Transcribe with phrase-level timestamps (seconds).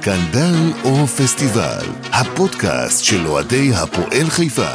[0.00, 4.72] סקנדל או פסטיבל, הפודקאסט של אוהדי הפועל חיפה.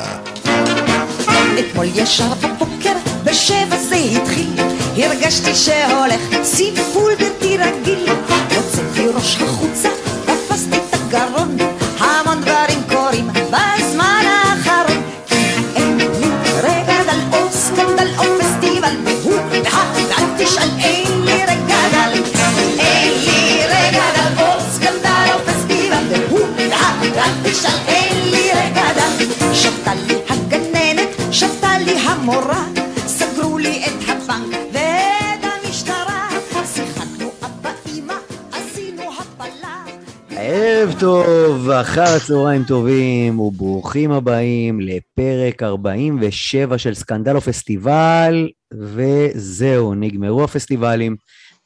[1.60, 4.54] אתמול ישר בבוקר, בשבע זה התחיל,
[4.98, 8.10] הרגשתי שהולך סיפול בלתי רגיל.
[8.56, 9.90] הוצאתי ראש החוצה,
[10.26, 11.58] תפסתי את הגרון,
[28.56, 29.26] רגע דל.
[29.54, 32.66] שבתה לי הגננת, שבתה לי המורה,
[32.96, 36.30] סגרו לי את הבנק ואת המשטרה.
[36.66, 38.14] שיחקנו אבא אמא,
[38.52, 39.84] עשינו הפלה.
[40.30, 51.16] ערב טוב, אחר הצהריים טובים, וברוכים הבאים לפרק 47 של סקנדל פסטיבל, וזהו, נגמרו הפסטיבלים,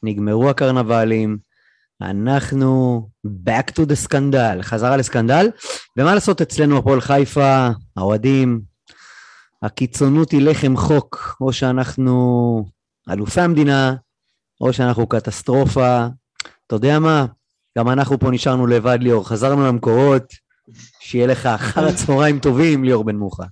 [0.02, 1.49] נגמרו הקרנבלים,
[2.02, 5.48] אנחנו back to the סקנדל, חזרה לסקנדל,
[5.98, 8.60] ומה לעשות אצלנו הפועל חיפה, האוהדים,
[9.62, 12.64] הקיצונות היא לחם חוק, או שאנחנו
[13.10, 13.94] אלופי המדינה,
[14.60, 16.06] או שאנחנו קטסטרופה,
[16.66, 17.26] אתה יודע מה?
[17.78, 20.22] גם אנחנו פה נשארנו לבד, ליאור, חזרנו למקורות,
[21.00, 23.44] שיהיה לך אחר הצהריים טובים, ליאור בן מוחה.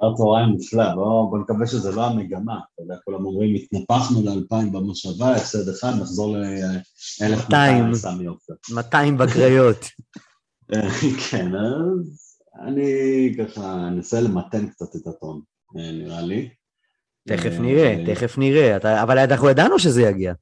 [0.00, 4.72] אחר צהריים מופלא, בוא, בוא נקווה שזה לא המגמה, אתה יודע, כולם אומרים, התנפחנו לאלפיים
[4.72, 7.94] במושבה, הפסד אחד, נחזור לאלף 200.
[7.94, 8.52] סמי עופר.
[8.74, 9.84] 200 בקריות.
[11.30, 12.92] כן, אז אני
[13.38, 15.40] ככה אנסה למתן קצת את הטון,
[15.76, 16.48] אה, נראה לי.
[17.28, 20.34] תכף אה, נראה, אבל- תכף נראה, אבל אנחנו ידענו שזה יגיע.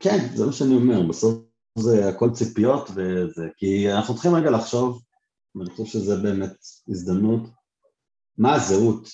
[0.00, 1.38] כן, זה מה שאני אומר, בסוף
[1.78, 5.02] זה הכל ציפיות וזה, כי אנחנו צריכים רגע לחשוב,
[5.54, 6.52] ואני חושב שזה באמת
[6.88, 7.40] הזדמנות,
[8.38, 9.08] מה הזהות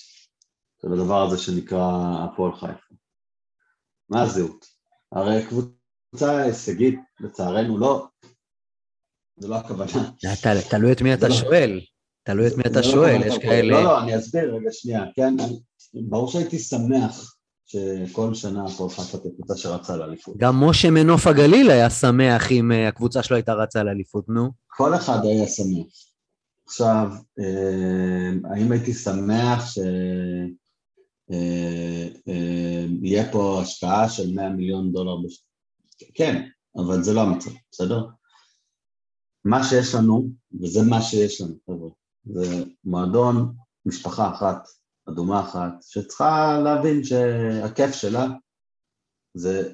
[0.81, 1.91] של הדבר הזה שנקרא
[2.23, 2.95] הפועל חיפה?
[4.09, 4.65] מה הזהות?
[5.11, 8.07] הרי קבוצה הישגית, לצערנו לא,
[9.37, 10.11] זה לא הכוונה.
[10.69, 11.81] תלוי את מי אתה לא- שואל,
[12.23, 13.37] תלוי את מי אתה לא שואל, יש.
[13.37, 13.73] כאלה...
[13.73, 15.35] לא, לא, אני אסביר רגע שנייה, כן,
[15.93, 20.37] ברור שהייתי שמח שכל שנה הפועל חיפה תהיה קבוצה שרצה לאליפות.
[20.37, 24.51] גם משה מנוף הגליל היה שמח אם אה, הקבוצה שלו הייתה רצה לאליפות, נו.
[24.67, 26.14] כל אחד היה שמח.
[26.67, 27.07] עכשיו,
[27.39, 29.65] אה, האם הייתי שמח
[32.55, 35.45] שיהיה פה השקעה של 100 מיליון דולר בש...
[36.13, 38.05] כן, אבל זה לא המצב, בסדר?
[39.45, 40.29] מה שיש לנו,
[40.61, 41.89] וזה מה שיש לנו, חבר'ה,
[42.25, 43.55] זה מועדון,
[43.85, 44.67] משפחה אחת,
[45.09, 48.27] אדומה אחת, שצריכה להבין שהכיף שלה
[49.33, 49.73] זה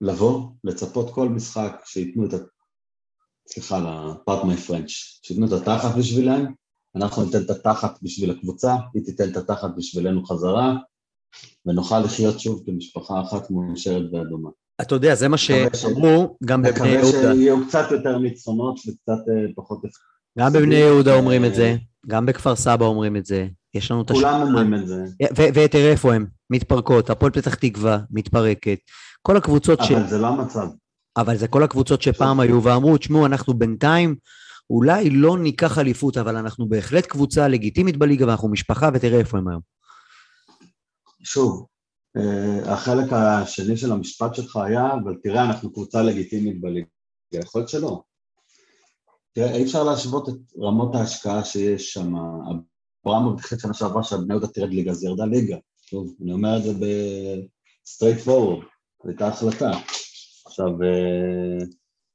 [0.00, 2.53] לבוא, לצפות כל משחק, שייתנו את.
[3.48, 6.46] סליחה, ל-part my French, שייתנו את התחת בשבילם,
[6.96, 10.76] אנחנו ניתן את התחת בשביל הקבוצה, היא תיתן את התחת בשבילנו חזרה,
[11.66, 14.50] ונוכל לחיות שוב כמשפחה אחת מאושרת ואדומה.
[14.80, 17.34] אתה יודע, זה מה מקווה שאמרו גם בבני מקווה יהודה.
[17.34, 19.80] שיהיו קצת יותר ניצחונות וקצת אה, פחות...
[20.38, 21.76] גם בבני יהודה אומרים את זה,
[22.06, 23.46] גם בכפר סבא אומרים את זה.
[23.74, 24.44] יש לנו את כולם השכונה.
[24.44, 25.04] אומרים את זה,
[25.54, 28.78] ותראה איפה הם, מתפרקות, הפועל פתח תקווה מתפרקת.
[29.22, 29.90] כל הקבוצות ש...
[29.90, 30.66] אבל זה לא המצב.
[31.16, 34.16] אבל זה כל הקבוצות שפעם היו ואמרו, תשמעו, אנחנו בינתיים
[34.70, 39.48] אולי לא ניקח אליפות, אבל אנחנו בהחלט קבוצה לגיטימית בליגה ואנחנו משפחה, ותראה איפה הם
[39.48, 39.60] היום.
[41.24, 41.66] שוב,
[42.16, 46.86] אה, החלק השני של המשפט שלך היה, אבל תראה, אנחנו קבוצה לגיטימית בליגה.
[47.32, 48.02] יכול להיות שלא.
[49.32, 52.14] תראה, אי אפשר להשוות את רמות ההשקעה שיש שם.
[53.06, 55.56] אברהם החליט שנה שעברה שהבני יהודה תרד ליגה, אז ירדה ליגה.
[55.90, 58.64] טוב, אני אומר את זה ב-straight forward,
[59.02, 59.70] זו הייתה החלטה.
[60.54, 61.66] עכשיו, אה,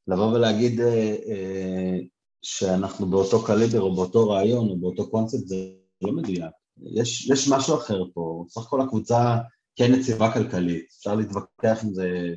[0.08, 1.98] לבוא ולהגיד אה, אה,
[2.42, 5.56] שאנחנו באותו קליבר או באותו רעיון או באותו קונספט, זה
[6.02, 6.52] לא מדויק.
[6.96, 9.38] יש, יש משהו אחר פה, סך הכל הקבוצה
[9.76, 12.34] כן יציבה כלכלית, אפשר להתווכח עם זה,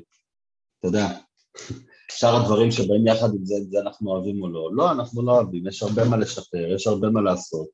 [0.78, 1.08] אתה יודע,
[2.18, 4.70] שאר הדברים שבאים יחד עם זה, את זה אנחנו אוהבים או לא.
[4.72, 7.66] לא, אנחנו לא אוהבים, יש הרבה מה לשפר, יש הרבה מה לעשות,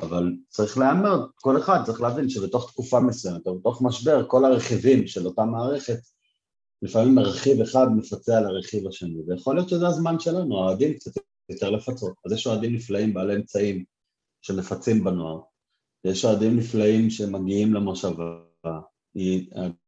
[0.00, 5.06] אבל צריך להיאמר, כל אחד צריך להבין שבתוך תקופה מסוימת, או בתוך משבר, כל הרכיבים
[5.06, 5.98] של אותה מערכת,
[6.82, 11.12] לפעמים רכיב אחד מפצה על הרכיב השני, ויכול להיות שזה הזמן שלנו, האוהדים קצת
[11.48, 12.12] יותר לפצות.
[12.26, 13.84] אז יש אוהדים נפלאים, בעלי אמצעים,
[14.42, 15.40] שמפצים בנוער,
[16.04, 18.24] יש אוהדים נפלאים שמגיעים למושבה,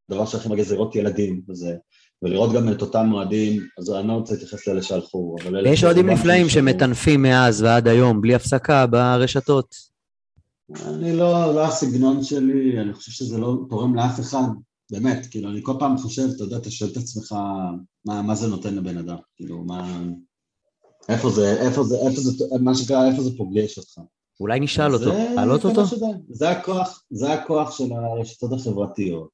[0.09, 1.77] הדבר שהכי מגיע זה לראות ילדים וזה,
[2.23, 5.71] ולראות גם את אותם אוהדים, אז אני לא רוצה להתייחס לאלה שהלכו, אבל אלה...
[5.71, 6.49] ויש אוהדים נפלאים.
[6.49, 9.75] שמטנפים מאז ועד היום, בלי הפסקה, ברשתות.
[10.87, 14.49] אני לא, לא הסגנון שלי, אני חושב שזה לא תורם לאף אחד,
[14.95, 17.33] באמת, כאילו, אני כל פעם חושב, אתה יודע, אתה שואל את עצמך,
[18.07, 20.03] מה, מה זה נותן לבן אדם, כאילו, מה...
[21.09, 24.01] איפה זה, איפה זה, איפה זה, מה שנקרא, איפה זה פוגש אותך.
[24.41, 25.87] אולי נשאל אותו, זה- להעלות זה אותו?
[25.87, 29.29] שזה, זה הכוח, זה הכוח של הרשתות החברתיות.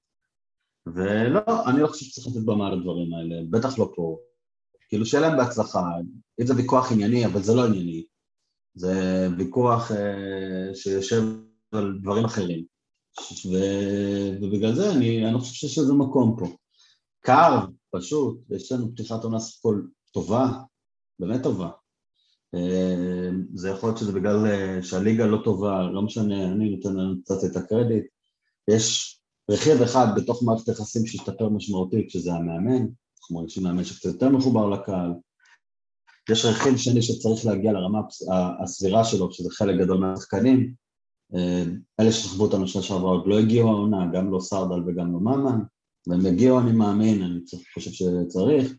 [0.87, 1.41] ולא,
[1.71, 4.19] אני לא חושב שצריך לתת במה לדברים האלה, בטח לא פה.
[4.89, 5.83] כאילו שיהיה להם בהצלחה,
[6.41, 8.05] אם זה ויכוח ענייני, אבל זה לא ענייני,
[8.75, 11.23] זה ויכוח אה, שיושב
[11.73, 12.65] על דברים אחרים,
[13.47, 13.57] ו,
[14.43, 16.47] ובגלל זה אני, אני חושב שיש לזה מקום פה.
[17.21, 20.49] קר, פשוט, יש לנו פתיחת עונה סך הכל טובה,
[21.19, 21.71] באמת טובה.
[22.55, 27.23] אה, זה יכול להיות שזה בגלל אה, שהליגה לא טובה, לא משנה, אני נותן לנו
[27.23, 28.05] קצת את הקרדיט.
[28.71, 29.17] יש
[29.51, 32.87] רכיב אחד בתוך מערכת היחסים שהשתפר משמעותית, שזה המאמן,
[33.21, 35.13] אנחנו מרגישים מאמן שקצת יותר מחובר לקהל.
[36.31, 38.01] יש רכיב שני שצריך להגיע לרמה
[38.63, 40.75] הסבירה שלו, שזה חלק גדול מהשחקנים.
[41.35, 41.65] אה,
[42.01, 45.61] אלה שסחבו אותנו שנה שעברה עוד לא הגיעו העונה, גם לא סרדל וגם לא ממן,
[46.07, 47.41] והם הגיעו, אני מאמין, אני
[47.75, 48.75] חושב שצריך.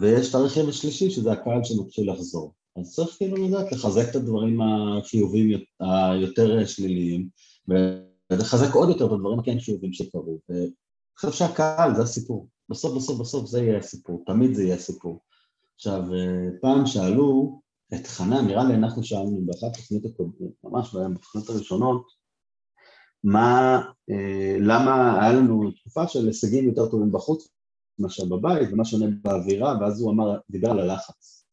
[0.00, 2.54] ויש את הרכיב השלישי, שזה הקהל שמתחיל לחזור.
[2.76, 7.28] אז צריך כאילו לדעת לחזק את הדברים החיוביים היותר שליליים,
[7.68, 10.38] ולחזק עוד יותר את הדברים הכן חיוביים שקרו.
[10.48, 10.70] ואני
[11.18, 12.48] חושב שהקהל זה הסיפור.
[12.68, 15.20] בסוף בסוף בסוף זה יהיה הסיפור, תמיד זה יהיה הסיפור.
[15.74, 16.02] עכשיו,
[16.60, 17.60] פעם שאלו
[17.94, 22.06] את חנן, נראה לי אנחנו שאלנו באחת התוכניות הקודמות, ממש בתוכניות הראשונות,
[23.24, 27.48] מה, אה, למה היה לנו תקופה של הישגים יותר טובים בחוץ
[27.98, 31.46] מאשר בבית, ומה שונה באווירה, ואז הוא אמר, דיבר על הלחץ.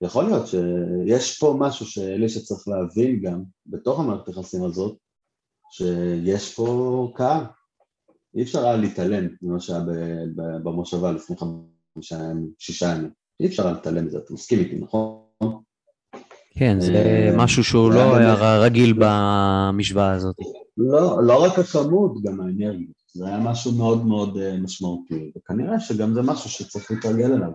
[0.00, 4.96] יכול להיות שיש פה משהו שאלישע צריך להבין גם, בתוך המערכת היחסים הזאת,
[5.70, 7.44] שיש פה קהל.
[8.36, 9.80] אי אפשר היה להתעלם ממה שהיה
[10.64, 11.36] במושבה לפני
[11.94, 13.10] חמישה ימים, שישה ימים.
[13.40, 15.13] אי אפשר היה להתעלם מזה, אתה מסכים איתי, נכון?
[16.58, 20.36] כן, זה אה, משהו שהוא לא היה רגיל במשוואה הזאת.
[20.76, 22.86] לא, לא רק הכמות, גם האנרגיה.
[23.14, 27.50] זה היה משהו מאוד מאוד אה, משמעותי, וכנראה שגם זה משהו שצריך להתרגל אליו.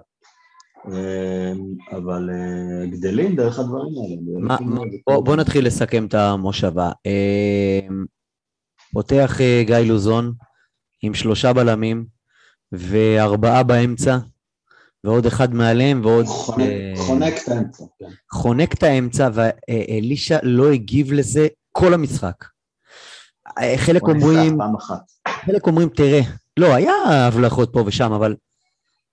[0.92, 1.52] אה,
[1.98, 2.30] אבל
[2.92, 4.58] גדלים דרך הדברים האלה.
[5.08, 6.92] בוא, בוא נתחיל לסכם את המושבה.
[8.94, 10.34] פותח גיא לוזון
[11.02, 12.06] עם שלושה בלמים
[12.72, 14.18] וארבעה באמצע,
[15.04, 16.26] ועוד אחד מעליהם ועוד...
[16.26, 16.68] חונק,
[16.98, 18.06] חונק את האמצע, כן.
[18.32, 22.46] חונק את האמצע, ואלישע לא הגיב לזה כל המשחק.
[23.78, 24.58] חלק אומרים...
[25.28, 26.22] חלק אומרים, תראה,
[26.58, 28.36] לא, היה הבלחות פה ושם, אבל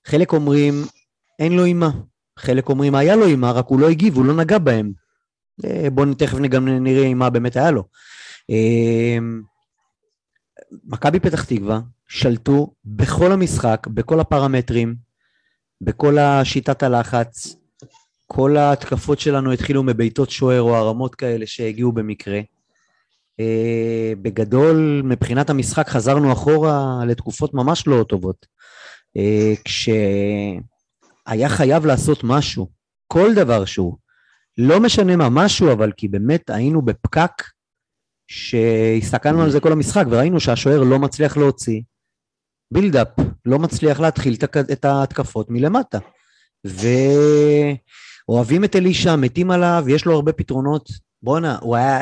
[0.07, 0.85] חלק אומרים,
[1.39, 1.91] אין לו אימה.
[2.39, 4.93] חלק אומרים, היה לו אימה, רק הוא לא הגיב, הוא לא נגע בהם.
[5.65, 7.85] אה, בואו תכף גם נראה אימה באמת היה לו.
[8.51, 9.19] אה,
[10.85, 15.06] מכבי פתח תקווה שלטו בכל המשחק, בכל הפרמטרים,
[15.81, 17.57] בכל השיטת הלחץ.
[18.27, 22.41] כל ההתקפות שלנו התחילו מבעיטות שוער או הרמות כאלה שהגיעו במקרה.
[23.41, 28.47] אה, בגדול, מבחינת המשחק חזרנו אחורה לתקופות ממש לא טובות.
[29.17, 32.69] אה, כשהיה חייב לעשות משהו,
[33.07, 33.97] כל דבר שהוא,
[34.59, 37.43] לא משנה מה משהו, אבל כי באמת היינו בפקק
[38.29, 41.81] שהסתכלנו על זה כל המשחק וראינו שהשוער לא מצליח להוציא
[42.71, 43.09] בילדאפ,
[43.47, 44.37] לא מצליח להתחיל
[44.73, 45.99] את ההתקפות מלמטה.
[48.29, 50.89] ואוהבים את אלישע, מתים עליו, יש לו הרבה פתרונות.
[51.23, 52.01] בואנה, הוא היה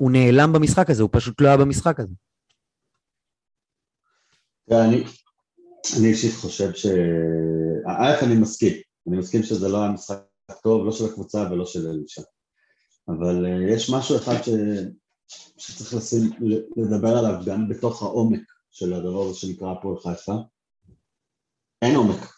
[0.00, 2.14] הוא נעלם במשחק הזה, הוא פשוט לא היה במשחק הזה.
[4.70, 5.04] אני,
[6.04, 6.86] אישית חושב ש...
[7.86, 8.72] א', אני מסכים,
[9.08, 10.16] אני מסכים שזה לא היה משחק
[10.62, 12.22] טוב, לא של הקבוצה ולא של אלישע.
[13.08, 14.48] אבל uh, יש משהו אחד ש...
[15.58, 16.30] שצריך לשים,
[16.76, 20.34] לדבר עליו גם בתוך העומק של הדבר הזה שנקרא הפועל חיפה.
[21.82, 22.34] אין עומק,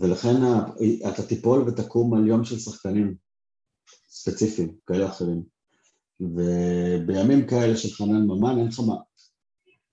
[0.00, 0.36] ולכן
[1.08, 3.14] אתה תיפול ותקום על יום של שחקנים
[4.10, 5.42] ספציפיים, כאלה אחרים.
[6.20, 8.94] ובימים כאלה של חנן ממן אין לך מה...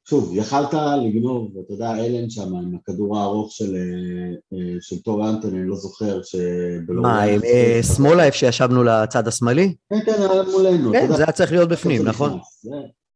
[0.09, 5.29] שוב, יכלת לגנוב, אתה יודע, אלן שם עם הכדור הארוך של, אה, אה, של תור
[5.29, 7.01] אנטוני, אני לא זוכר, שבלו...
[7.01, 9.75] מה, אה, שמאלה איפה שישבנו לצד השמאלי?
[9.89, 10.91] כן, כן, מולנו.
[10.91, 12.39] כן, זה היה צריך להיות בפנים, נכון?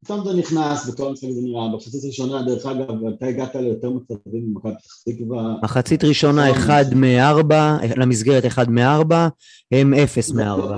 [0.06, 4.53] פתאום זה נכנס, וכל המשחק זה נראה, בחצית ראשונה, דרך אגב, אתה הגעת ליותר מצבים
[4.53, 5.56] ממכבי פתח תקווה.
[5.63, 9.27] מחצית ראשונה, אחד מארבע, למסגרת אחד מארבע,
[9.72, 10.77] הם אפס מארבע.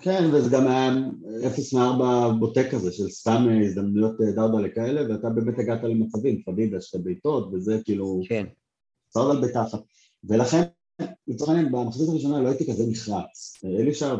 [0.00, 0.92] כן, וזה גם היה
[1.46, 6.80] אפס מארבע בוטה כזה, של סתם הזדמנויות אה, דרדה לכאלה, ואתה באמת הגעת למצבים, פדידה,
[6.80, 8.20] שתי בעיטות, וזה כאילו...
[8.28, 8.46] כן.
[9.08, 9.80] צרד על ביתה אחת.
[10.24, 10.62] ולכן,
[11.28, 13.54] לצורך העניין, במחצית הראשונה לא הייתי כזה נחרץ.
[13.64, 14.14] אלישע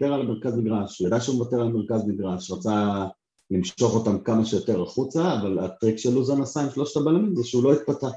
[0.00, 3.06] ויתר על מרכז מגרש, הוא ידע שהוא מוותר על מרכז מגרש, רצה
[3.50, 7.64] למשוך אותם כמה שיותר החוצה, אבל הטריק של לוזון עשה עם שלושת הבלמים זה שהוא
[7.64, 8.08] לא התפתה.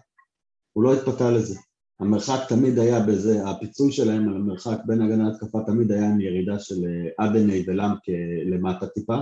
[0.73, 1.59] הוא לא התפתה לזה.
[1.99, 6.59] המרחק תמיד היה בזה, הפיצוי שלהם על המרחק בין הגנה להתקפה תמיד היה עם ירידה
[6.59, 6.85] של
[7.17, 7.99] אדני אה, ולמק
[8.45, 9.17] למטה טיפה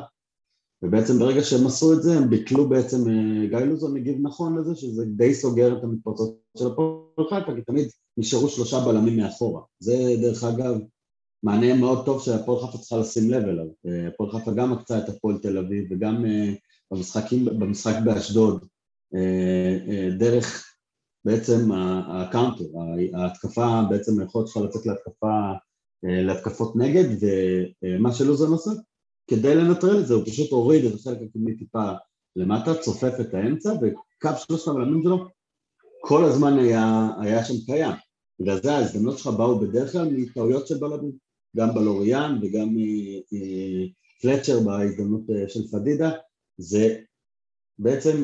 [0.82, 4.76] ובעצם ברגע שהם עשו את זה הם ביטלו בעצם, אה, גיא לוזון מגיב נכון לזה
[4.76, 7.88] שזה די סוגר את המתפרצות של הפועל חיפה כי תמיד
[8.18, 10.80] נשארו שלושה בלמים מאחורה זה דרך אגב
[11.44, 13.66] מענה מאוד טוב שהפועל חיפה צריכה לשים לב אליו.
[13.88, 16.26] אה, הפועל חיפה גם מקצה את הפועל תל אביב וגם
[16.92, 18.66] במשחקים, במשחק באשדוד.
[20.18, 20.68] דרך
[21.26, 21.72] בעצם
[22.08, 22.64] ה counter,
[23.14, 25.52] ההתקפה, בעצם היכולת שלך לצאת להתקפה,
[26.06, 27.28] אה, להתקפות נגד,
[27.84, 28.72] ומה שלוזון עושה,
[29.28, 31.92] כדי לנטרל את זה, הוא פשוט הוריד את החלק הקדמי טיפה
[32.36, 35.28] למטה, צופף את האמצע, וקו שלושת הבלמים שלו
[36.02, 37.96] כל הזמן היה, היה שם קיים.
[38.40, 41.12] בגלל זה ההזדמנות שלך באו בדרך כלל מטעויות של בלמים,
[41.58, 42.76] גם בלוריאן וגם
[43.32, 46.12] מפלצ'ר בהזדמנות אה, של פדידה,
[46.58, 46.98] זה
[47.80, 48.24] בעצם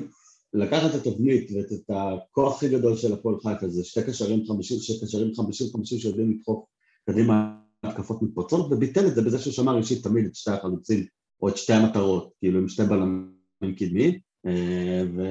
[0.54, 5.06] לקחת את התבנית ואת הכוח הכי גדול של הפועל חיפה, זה שתי קשרים חמישים, שתי
[5.06, 6.66] קשרים חמישים חמישים שיודעים לדחוף
[7.10, 11.06] קדימה התקפות מתפוצות, וביטל את זה בזה שהוא שמר אישית תמיד את שתי החלוצים
[11.42, 15.22] או את שתי המטרות, כאילו עם שתי בלמים קדמיים, אה, ו...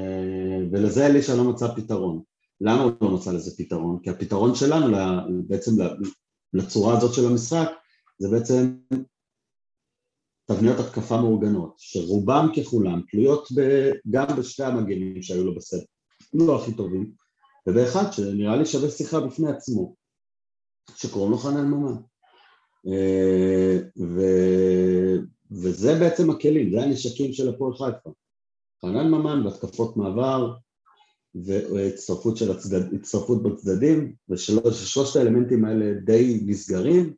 [0.73, 2.23] ולזה אלישע לא מצא פתרון.
[2.61, 3.99] למה הוא לא מצא לזה פתרון?
[4.03, 4.97] כי הפתרון שלנו
[5.49, 5.73] בעצם
[6.55, 7.69] לצורה הזאת של המשחק
[8.23, 8.77] זה בעצם
[10.47, 15.85] תבניות התקפה מאורגנות, שרובם ככולם תלויות ב, גם בשתי המגנים שהיו לו בסדר,
[16.35, 17.13] לא הכי טובים,
[17.67, 19.95] ובאחד שנראה לי שווה שיחה בפני עצמו,
[20.97, 21.95] שקוראים לו חנן ממן.
[22.87, 24.21] אה, ו...
[25.51, 28.11] וזה בעצם הכלים, זה הנשקים של הפועל חיפה.
[28.83, 30.55] חנן ממן בהתקפות מעבר,
[31.35, 32.93] והצטרפות הצדד,
[33.43, 37.15] בצדדים, ושלושת האלמנטים האלה די נסגרים,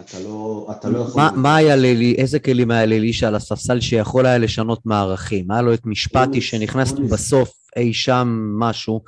[0.00, 1.22] אתה לא, אתה לא יכול...
[1.22, 5.50] מה, מה היה לילי, איזה כלים היה לאלישע על הספסל שיכול היה לשנות מערכים?
[5.50, 8.28] היה לו את משפטי שנכנס בסוף אי שם
[8.58, 9.00] משהו,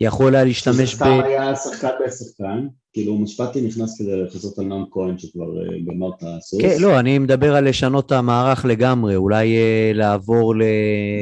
[0.00, 1.02] יכול היה להשתמש ב...
[1.02, 6.22] היה שחקן בשחקן, כאילו משפטי נכנס כדי לחזות על נועם כהן שכבר אה, גמר את
[6.22, 6.60] הסוס.
[6.60, 10.62] כן, לא, אני מדבר על לשנות את המערך לגמרי, אולי אה, לעבור ל...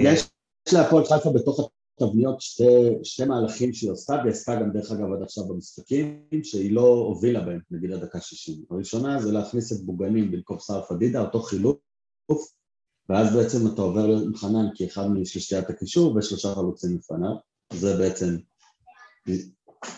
[0.05, 0.29] יש
[0.73, 5.23] להפועל חיפה בתוך תבניות שתי, שתי מהלכים שהיא עשתה, והיא עשתה גם דרך אגב עד
[5.23, 8.65] עכשיו במשחקים, שהיא לא הובילה בהם, נגיד עד דקה שישים.
[8.71, 11.79] הראשונה זה להכניס את בוגנים במקום שר פדידה, אותו חילוף,
[13.09, 17.35] ואז בעצם אתה עובר להיות חנן כאחד משלישיית הקישור ושלושה חלוצים לפניו,
[17.73, 18.37] זה בעצם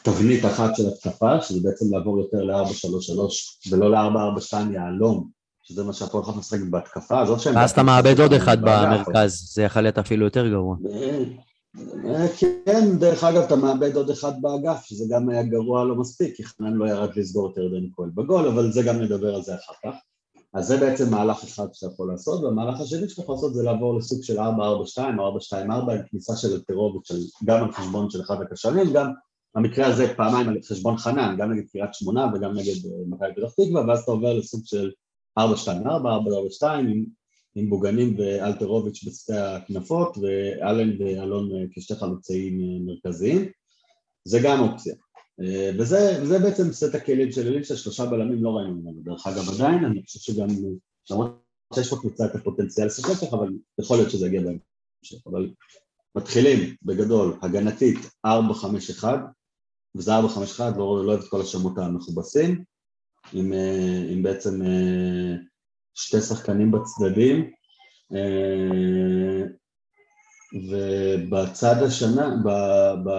[0.02, 5.28] תבנית אחת של התקפה, שזה בעצם לעבור יותר ל-4-3-3 ולא ל-4-4-2 יהלום,
[5.62, 7.56] שזה מה שהפועל חיפה משחק בהתקפה, עזוב שהם...
[7.56, 10.76] ואז אתה מאבד עוד אחד במרכז, זה יכול להיות אפילו יותר גרוע.
[12.38, 16.44] כן, דרך אגב, אתה מאבד עוד אחד באגף, שזה גם היה גרוע לא מספיק, כי
[16.44, 19.72] חנן לא ירד לסגור את ירדן כהן בגול, אבל זה גם נדבר על זה אחר
[19.84, 19.94] כך.
[20.54, 23.98] אז זה בעצם מהלך אחד שאתה יכול לעשות, והמהלך השני שאתה יכול לעשות זה לעבור
[23.98, 24.40] לסוג של 4-4-2
[25.18, 25.54] או 4-2-4
[25.92, 27.10] עם כניסה של אלטרוביץ'
[27.44, 29.12] גם על חשבון של אחד הקשרים, גם
[29.54, 33.52] במקרה הזה פעמיים על חשבון חנן, גם נגד קריית שמונה וגם נגד אה, מכבי פתח
[33.64, 34.90] תקווה, ואז אתה עובר לסוג של
[35.38, 37.04] 4-2-4, 4-4-2 עם
[37.54, 43.48] עם בוגנים ואלטרוביץ' בשתי הכנפות ואלן ואלון כשתי חלוצאים מרכזיים,
[44.24, 44.94] זה גם אופציה.
[45.78, 49.84] וזה, וזה בעצם סט הכלים של אלישע, שלושה בלמים לא ראינו ממנו, דרך אגב עדיין,
[49.84, 50.48] אני חושב שגם,
[51.10, 51.42] למרות
[51.74, 53.48] שיש פה קבוצה את הפוטנציאל לשחק ככה, אבל
[53.80, 55.50] יכול להיות שזה יגיע בהמשך, אבל
[56.16, 58.30] מתחילים בגדול, הגנתית 4-5-1,
[59.94, 62.64] וזה 4-5-1, לא, לא אוהב את כל השמות המכובסים,
[63.32, 63.52] עם,
[64.10, 64.60] עם בעצם
[65.94, 67.50] שתי שחקנים בצדדים
[68.14, 69.42] אה,
[70.70, 72.48] ובצד השנה, ב,
[73.04, 73.10] ב,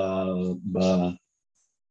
[0.73, 0.79] ב,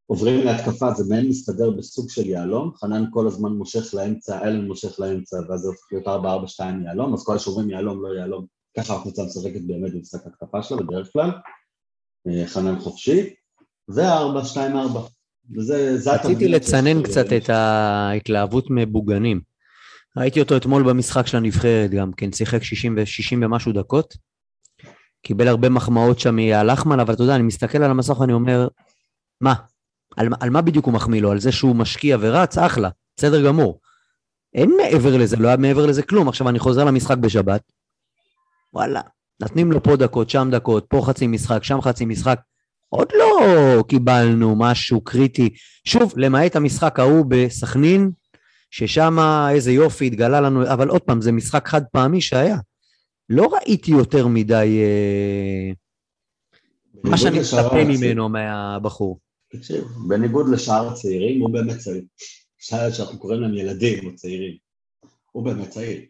[0.07, 5.01] עוברים להתקפה, זה מעין מסתדר בסוג של יהלום, חנן כל הזמן מושך לאמצע, אלן מושך
[5.01, 6.07] לאמצע, ואז זה הופך להיות
[6.61, 8.47] 4-4-2 יהלום, אז כל השעוברים יהלום, לא יהלום,
[8.79, 11.31] ככה הקבוצה משחקת באמת במשחק התקפה שלה בדרך כלל,
[12.29, 13.35] אה, חנן חופשי,
[13.91, 14.99] ו-4-2-4,
[15.57, 15.97] וזה...
[16.07, 19.52] רציתי לצנן קצת את ההתלהבות מבוגנים.
[20.17, 24.17] ראיתי אותו אתמול במשחק של הנבחרת גם כן, שיחק 60 ו-60 ומשהו דקות.
[25.23, 28.69] קיבל הרבה מחמאות שם מהלחמן, אבל אתה יודע, אני מסתכל על המסך ואני אומר,
[29.41, 29.55] מה?
[30.17, 31.31] על, על מה בדיוק הוא מחמיא לו?
[31.31, 32.59] על זה שהוא משקיע ורץ?
[32.59, 33.81] אחלה, בסדר גמור.
[34.55, 36.29] אין מעבר לזה, לא היה מעבר לזה כלום.
[36.29, 37.63] עכשיו אני חוזר למשחק בשבת,
[38.73, 39.01] וואלה,
[39.41, 42.41] נותנים לו פה דקות, שם דקות, פה חצי משחק, שם חצי משחק.
[42.89, 45.51] עוד לא קיבלנו משהו קריטי.
[45.85, 48.11] שוב, למעט המשחק ההוא בסכנין,
[48.75, 49.17] ששם
[49.51, 52.57] איזה יופי התגלה לנו, אבל עוד פעם, זה משחק חד פעמי שהיה.
[53.29, 55.73] לא ראיתי יותר מדי אה,
[57.11, 59.19] מה שאני מצפה ממנו מהבחור.
[59.53, 62.05] תקשיב, בניגוד לשאר הצעירים, הוא באמת צעיר.
[62.59, 64.57] שאר שאנחנו קוראים להם ילדים או צעירים.
[65.33, 66.01] הוא באמת צעיר.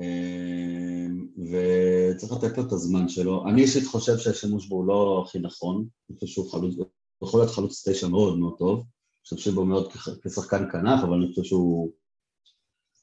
[0.00, 1.06] אה,
[1.50, 3.48] וצריך לתת לו את הזמן שלו.
[3.48, 5.86] אני אישית חושב שהשימוש בו הוא לא הכי נכון.
[6.10, 6.74] אני חושב שהוא חלוץ,
[7.22, 8.78] יכול להיות חלוץ תשע מאוד מאוד טוב.
[8.78, 9.92] אני חושב שהוא מאוד
[10.24, 11.92] כשחקן כנף, אבל אני חושב שהוא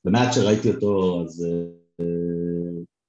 [0.07, 1.45] במעט שראיתי אותו, אז
[2.01, 2.05] uh,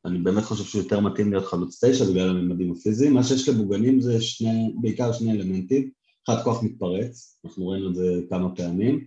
[0.04, 3.14] אני באמת חושב שהוא יותר מתאים להיות חלוץ תשע בגלל הממדים הפיזיים.
[3.14, 5.90] מה שיש לבוגנים זה שני, בעיקר שני אלמנטים.
[6.24, 9.06] אחד, כוח מתפרץ, אנחנו ראינו את זה כמה פעמים,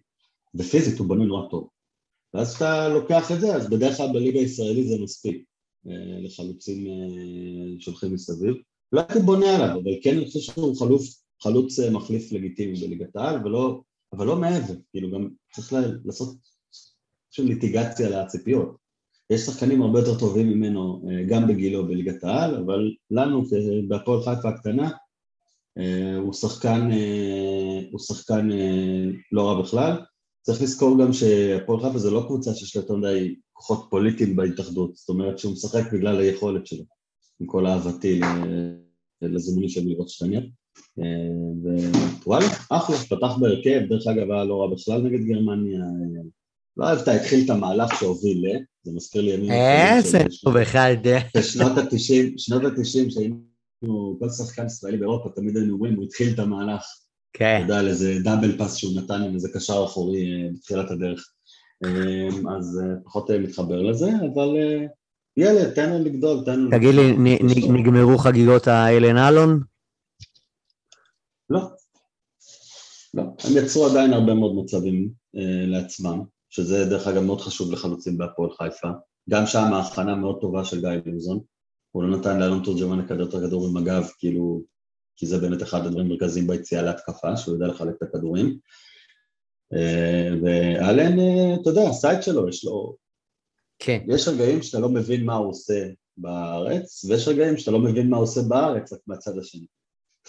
[0.55, 1.69] ופיזית הוא בנוי נורא טוב.
[2.33, 5.43] ואז כשאתה לוקח את זה, אז בדרך כלל בליגה הישראלית זה מספיק
[5.88, 5.89] uh,
[6.21, 8.55] לחלוצים uh, שהולכים מסביב.
[8.91, 13.15] לא הייתי בונה עליו, אבל כן אני חושב שהוא חלוץ, חלוץ אה, מחליף לגיטימי בליגת
[13.15, 13.39] העל,
[14.13, 15.74] אבל לא מעבר, כאילו גם צריך
[16.05, 16.50] לעשות
[17.31, 18.75] שום ליטיגציה לציפיות.
[19.29, 23.43] יש שחקנים הרבה יותר טובים ממנו אה, גם בגילו בליגת העל, אבל לנו
[23.88, 24.89] בהפועל חיפה הקטנה
[26.21, 26.89] הוא שחקן,
[27.91, 28.50] הוא שחקן
[29.31, 29.97] לא רע בכלל.
[30.41, 34.95] צריך לזכור גם שהפועל חיפה זה לא קבוצה שיש לה יותר מדי כוחות פוליטיים בהתאחדות,
[34.95, 36.83] זאת אומרת שהוא משחק בגלל היכולת שלו,
[37.39, 38.19] עם כל אהבתי
[39.21, 40.41] לזימונים של לראות שטניה.
[42.23, 45.79] ווואלה, אחלה, פתח בהרכב, דרך אגב היה לא רע בכלל נגד גרמניה,
[46.77, 48.59] לא אהבת, התחיל את המהלך שהוביל ל...
[48.83, 49.51] זה מזכיר לי ימים...
[49.51, 51.17] איזה, הוא בכלל די...
[51.37, 56.39] בשנות ה-90, שנות ה-90 שהיינו, כל שחקן ישראלי באירופה, תמיד היינו אומרים, הוא התחיל את
[56.39, 56.83] המהלך.
[57.33, 57.55] כן.
[57.55, 61.31] אתה יודע, על איזה דאבל פאס שהוא נתן עם איזה קשר אחורי אה, בתחילת הדרך.
[61.85, 64.85] אמ, אז אה, פחות מתחבר לזה, אבל אה,
[65.37, 66.71] ילד, תן לו לגדול, תן לו...
[66.71, 67.37] תגיד לי,
[67.69, 69.59] נגמרו חגיגות האלן אלון?
[71.49, 71.59] לא.
[73.13, 73.23] לא.
[73.23, 75.09] הם יצרו עדיין הרבה מאוד מצבים
[75.67, 76.21] לעצמם,
[76.51, 78.88] שזה דרך אגב מאוד חשוב לחלוצים בהפועל חיפה.
[79.29, 81.39] גם שם ההכנה מאוד טובה של גיא לוזון.
[81.91, 84.62] הוא לא נתן לאלון תורג'מן לקדם את הכדור עם הגב, כאילו
[85.15, 88.58] כי זה באמת אחד הדברים המרכזיים ביציאה להתקפה, שהוא יודע לחלק את הכדורים.
[89.74, 92.96] אה, ואלן, אה, אתה יודע, עשה את שלו, יש לו...
[93.79, 94.00] כן.
[94.08, 98.17] יש רגעים שאתה לא מבין מה הוא עושה בארץ, ויש רגעים שאתה לא מבין מה
[98.17, 99.65] הוא עושה בארץ, רק מהצד השני.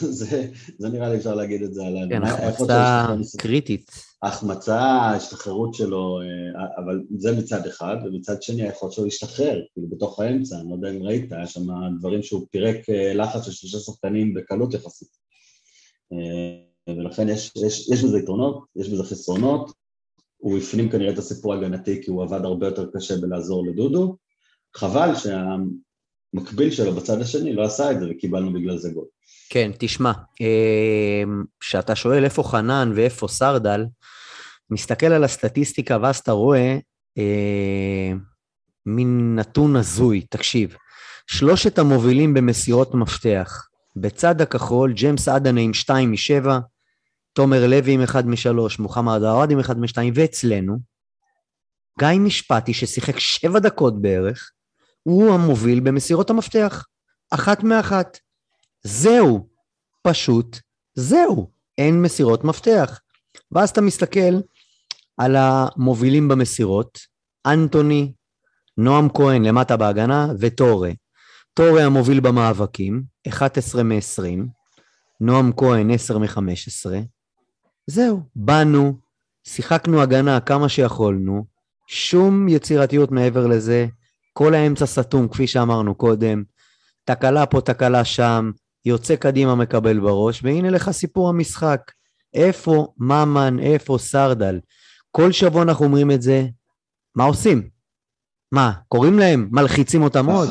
[0.20, 0.46] זה,
[0.78, 1.96] זה נראה לי אפשר להגיד את זה על...
[2.10, 3.06] כן, החמצה
[3.38, 3.90] קריטית.
[4.22, 10.20] החמצה, ההשתחררות שלו, אה, אבל זה מצד אחד, ומצד שני היכולת שלו להשתחרר, כאילו בתוך
[10.20, 11.66] האמצע, אני לא יודע אם ראית, היה שם
[11.98, 15.08] דברים שהוא פירק אה, לחץ של שלושה שחקנים בקלות יחסית.
[16.12, 19.72] אה, ולכן יש, יש, יש בזה יתרונות, יש בזה חסרונות,
[20.36, 24.16] הוא הפנים כנראה את הסיפור ההגנתי כי הוא עבד הרבה יותר קשה בלעזור לדודו,
[24.76, 29.06] חבל שהמקביל שלו בצד השני לא עשה את זה וקיבלנו בגלל זה גול.
[29.52, 30.12] כן, תשמע,
[31.60, 33.84] כשאתה שואל איפה חנן ואיפה סרדל,
[34.70, 36.78] מסתכל על הסטטיסטיקה ואז אתה רואה
[37.18, 38.12] אה,
[38.86, 40.76] מין נתון הזוי, תקשיב.
[41.26, 43.68] שלושת המובילים במסירות מפתח.
[43.96, 46.48] בצד הכחול, ג'יימס אדנה עם 2 מ-7,
[47.32, 50.78] תומר לוי עם 1 מ-3, מוחמד עווד עם 1 מ-2, ואצלנו,
[51.98, 54.50] גיא משפטי, ששיחק 7 דקות בערך,
[55.02, 56.84] הוא המוביל במסירות המפתח.
[57.30, 58.18] אחת מאחת.
[58.82, 59.48] זהו.
[60.02, 60.58] פשוט
[60.94, 61.50] זהו.
[61.78, 63.00] אין מסירות מפתח.
[63.52, 64.40] ואז אתה מסתכל
[65.16, 66.98] על המובילים במסירות,
[67.46, 68.12] אנטוני,
[68.78, 70.90] נועם כהן למטה בהגנה וטורה.
[71.54, 74.22] טורה המוביל במאבקים, 11 מ-20,
[75.20, 76.90] נועם כהן 10 מ-15.
[77.86, 78.98] זהו, באנו,
[79.44, 81.44] שיחקנו הגנה כמה שיכולנו,
[81.86, 83.86] שום יצירתיות מעבר לזה,
[84.32, 86.42] כל האמצע סתום כפי שאמרנו קודם,
[87.04, 88.50] תקלה פה, תקלה שם,
[88.84, 91.80] יוצא קדימה, מקבל בראש, והנה לך סיפור המשחק.
[92.34, 94.60] איפה ממן, איפה סרדל?
[95.10, 96.42] כל שבוע אנחנו אומרים את זה,
[97.16, 97.68] מה עושים?
[98.52, 99.48] מה, קוראים להם?
[99.52, 100.48] מלחיצים אותם עוד?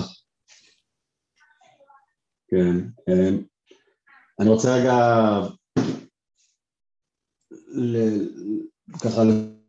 [2.47, 2.77] כן,
[3.09, 3.43] אמ,
[4.39, 4.95] אני רוצה רגע
[9.01, 9.21] ככה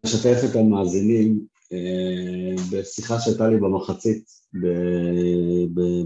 [0.04, 4.24] לשתף את המאזינים אה, בשיחה שהייתה לי במחצית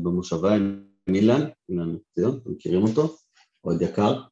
[0.02, 3.16] במושבה עם אילן, אילן ציון, אתם מכירים אותו?
[3.64, 4.22] אוהד יקר.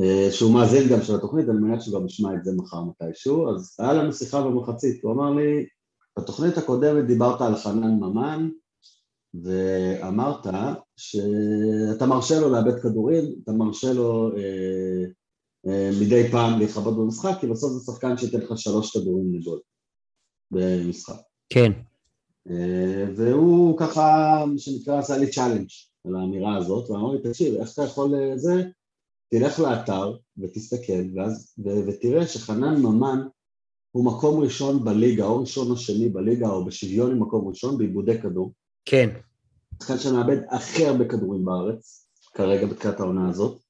[0.00, 3.76] אה, שהוא מאזין גם של התוכנית, על מנת שגם נשמע את זה מחר מתישהו, אז
[3.78, 5.66] היה לנו שיחה במחצית, הוא אמר לי,
[6.18, 8.48] בתוכנית הקודמת דיברת על חנן ממן,
[9.42, 10.46] ואמרת
[10.96, 15.04] שאתה מרשה לו לאבד כדורים, אתה מרשה לו אה,
[15.66, 19.60] אה, מדי פעם להתחבא במשחק, כי בסוף זה שחקן שייתן לך שלוש כדורים לגול
[20.50, 21.20] במשחק.
[21.48, 21.72] כן.
[22.50, 25.68] אה, והוא ככה, מה שנקרא, עשה לי challenge
[26.06, 28.62] על האמירה הזאת, ואמר לי, תקשיב, איך אתה יכול אה, זה?
[29.30, 33.26] תלך לאתר ותסתכל, ואז, ו, ותראה שחנן ממן
[33.90, 38.20] הוא מקום ראשון בליגה, או ראשון או שני בליגה, או בשוויון עם מקום ראשון בעיבודי
[38.20, 38.52] כדור.
[38.84, 39.10] כן.
[39.82, 43.60] שחקן שמאבד הכי הרבה כדורים בארץ, כרגע בתחילת העונה הזאת,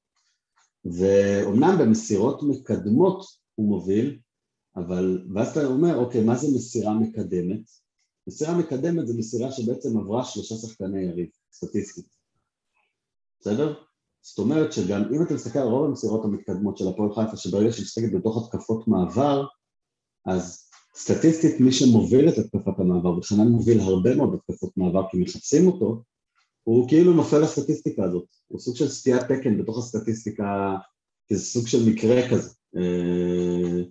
[0.85, 4.19] ואומנם במסירות מקדמות הוא מוביל,
[4.75, 7.69] אבל, ואז אתה אומר, אוקיי, מה זה מסירה מקדמת?
[8.27, 12.05] מסירה מקדמת זה מסירה שבעצם עברה שלושה שחקני יריב, סטטיסטית.
[13.39, 13.73] בסדר?
[14.21, 17.83] זאת אומרת שגם אם אתה מסתכל על רוב המסירות המתקדמות של הפועל חיפה, שברגע שהיא
[17.83, 19.45] משחקת בתוך התקפות מעבר,
[20.25, 25.67] אז סטטיסטית מי שמוביל את התקפת המעבר, וחנן מוביל הרבה מאוד התקפות מעבר כי מחפשים
[25.67, 26.03] אותו,
[26.63, 30.75] הוא כאילו נופל לסטטיסטיקה הזאת, הוא סוג של סטיית תקן בתוך הסטטיסטיקה,
[31.27, 32.49] כי זה סוג של מקרה כזה.
[32.77, 33.83] אה,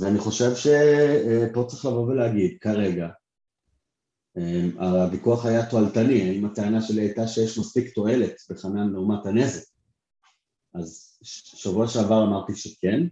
[0.00, 3.08] ואני חושב שפה צריך לבוא ולהגיד, כרגע,
[4.78, 9.62] הוויכוח היה תועלתני, האם הטענה שלי הייתה שיש מספיק תועלת בחנן לעומת הנזק.
[10.74, 13.06] אז שבוע שעבר אמרתי שכן,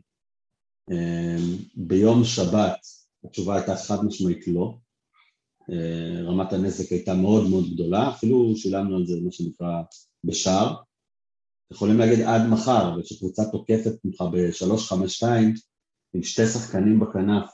[0.90, 1.36] אה,
[1.74, 2.78] ביום שבת
[3.24, 4.74] התשובה הייתה חד משמעית לא,
[5.70, 9.82] אה, רמת הנזק הייתה מאוד מאוד גדולה, אפילו שילמנו על זה מה שנקרא
[10.24, 10.74] בשער,
[11.72, 15.26] יכולים להגיד עד מחר, ושקבוצה תוקפת ממך ב-352
[16.14, 17.50] עם שתי שחקנים בכנף,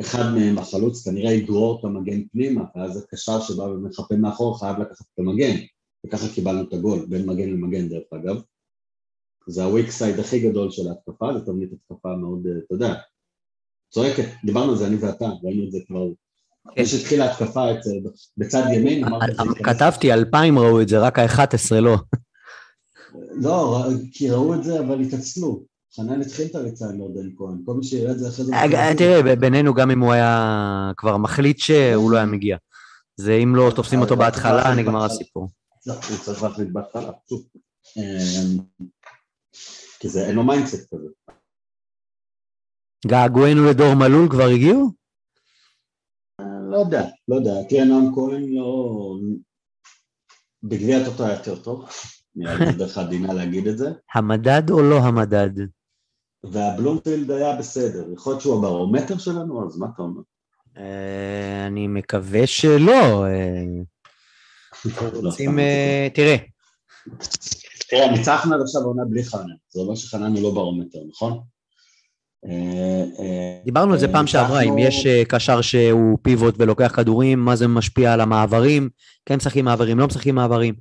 [0.00, 5.06] אחד מהם החלוץ כנראה יגרור את המגן פנימה, ואז הקשר שבא ומחפה מאחור חייב לקחת
[5.14, 5.56] את המגן,
[6.06, 8.42] וככה קיבלנו את הגול, בין מגן למגן דרך אגב.
[9.46, 12.94] זה הוויק סייד הכי גדול של ההתקפה, זו תבנית התקפה מאוד, אה, אתה יודע,
[13.90, 16.06] צועקת, דיברנו על זה אני ואתה, ראינו את זה כבר,
[16.72, 17.66] אחרי שהתחילה ההתקפה
[18.36, 19.32] בצד ימין, אמרתי...
[19.64, 21.96] כתבתי, אלפיים ראו את זה, רק ה-11 לא.
[23.34, 25.64] לא, כי ראו את זה, אבל התעצלו.
[25.96, 28.52] חנן התחיל את הריצה עם ירדן כהן, כל מי שיראה את זה אחרי זה...
[28.98, 32.56] תראה, בינינו גם אם הוא היה כבר מחליט שהוא לא היה מגיע.
[33.16, 35.48] זה אם לא תופסים אותו בהתחלה, נגמר הסיפור.
[35.86, 37.46] הוא צריך להחליט בהתחלה, פשוט.
[39.98, 41.08] כי זה אין לו mindset כזה.
[43.06, 44.92] געגועינו לדור מלול כבר הגיעו?
[46.70, 47.52] לא יודע, לא יודע.
[47.68, 49.16] תראה, נועם כהן לא...
[50.62, 51.88] בגביע הטוטו היה יותר טוב.
[52.36, 53.92] נראה לי דרך עדינה להגיד את זה.
[54.14, 55.50] המדד או לא המדד?
[56.44, 58.04] והבלומפילד היה בסדר.
[58.12, 60.20] יכול להיות שהוא הברומטר שלנו, אז מה אתה אומר?
[60.78, 63.26] אה, אני מקווה שלא.
[63.26, 63.64] אה,
[65.22, 65.58] רוצים...
[65.58, 66.36] אה, תראה.
[67.90, 69.54] תראה, ניצחנו עד עכשיו עונה בלי חנן.
[69.70, 71.40] זה אומר שחנן הוא לא ברומטר, נכון?
[73.64, 78.12] דיברנו על זה פעם שעברה, אם יש קשר שהוא פיבוט ולוקח כדורים, מה זה משפיע
[78.12, 78.88] על המעברים,
[79.26, 80.74] כן משחקים מעברים, לא משחקים מעברים.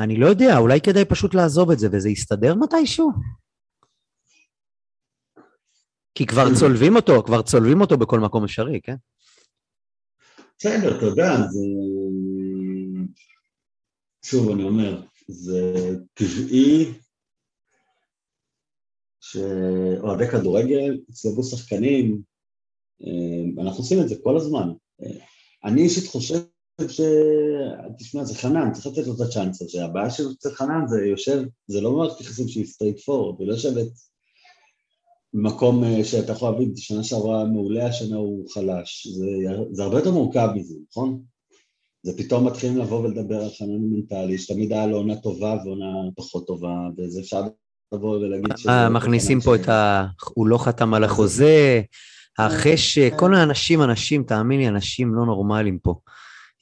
[0.00, 3.10] אני לא יודע, אולי כדאי פשוט לעזוב את זה וזה יסתדר מתישהו?
[6.14, 8.94] כי כבר צולבים אותו, כבר צולבים אותו בכל מקום אפשרי, כן?
[10.58, 11.60] בסדר, אתה יודע, זה...
[14.24, 16.92] שוב, אני אומר, זה טבעי
[19.20, 22.22] שאוהדי כדורגל יצלבו שחקנים,
[23.02, 24.68] אה, אנחנו עושים את זה כל הזמן.
[25.02, 25.26] אה,
[25.64, 26.38] אני אישית חושב
[26.88, 27.00] ש...
[27.98, 29.84] תשמע, זה חנן, צריך לתת לו את הצ'אנס הזה.
[29.84, 33.86] הבעיה של חנן זה יושב, זה לא מערכת יחסים שהיא straightforward, היא לא יושבת
[35.34, 39.06] במקום אה, שאתה יכול להבין, שנה שעברה מעולה, השנה הוא חלש.
[39.06, 39.26] זה,
[39.72, 41.20] זה הרבה יותר מורכב מזה, נכון?
[42.02, 45.86] זה פתאום מתחילים לבוא ולדבר על חנן מנטלי, שתמיד היה לו עונה טובה ועונה
[46.16, 47.42] פחות טובה, וזה אפשר
[47.92, 48.52] לבוא ולהגיד.
[48.68, 50.06] אה, מכניסים פה את ה...
[50.34, 51.82] הוא לא חתם על החוזה,
[52.38, 55.94] החשק, כל האנשים, אנשים, תאמין לי, אנשים לא נורמליים פה.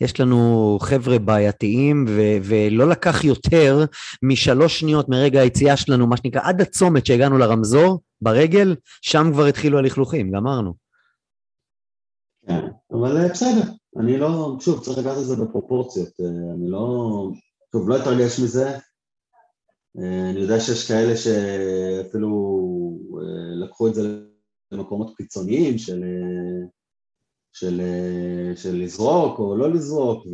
[0.04, 3.84] יש לנו חבר'ה בעייתיים, ו- ולא לקח יותר
[4.22, 9.78] משלוש שניות מרגע היציאה שלנו, מה שנקרא, עד הצומת שהגענו לרמזור, ברגל, שם כבר התחילו
[9.78, 10.74] הלכלוכים, גמרנו.
[12.46, 12.60] כן,
[12.92, 13.62] אבל אה, בסדר,
[14.00, 17.28] אני לא, שוב, צריך לקחת את זה בפרופורציות, אה, אני לא,
[17.72, 18.68] טוב, לא אתרגש מזה,
[19.98, 22.60] אה, אני יודע שיש כאלה שאפילו
[23.62, 24.20] לקחו את זה
[24.72, 26.04] למקומות קיצוניים של
[27.54, 30.26] של, אה, של לזרוק או לא לזרוק,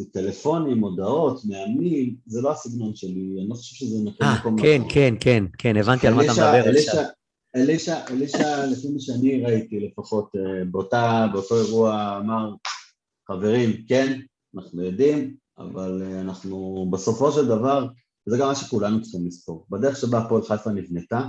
[0.00, 4.58] וטלפונים, הודעות, מאמנים, זה לא הסגנון שלי, אני לא חושב שזה נותן מקום...
[4.58, 7.04] אה, כן, כן, כן, כן, הבנתי על מה אתה מדבר עכשיו.
[7.56, 12.54] אלישע, אלישע, לפי מה שאני ראיתי לפחות, אה, באותה, באותו אירוע אמר,
[13.28, 14.20] חברים, כן,
[14.56, 17.86] אנחנו יודעים, אבל אה, אנחנו בסופו של דבר,
[18.26, 21.20] וזה גם מה שכולנו צריכים לזכור, בדרך שבה הפועל חיפה נבנתה,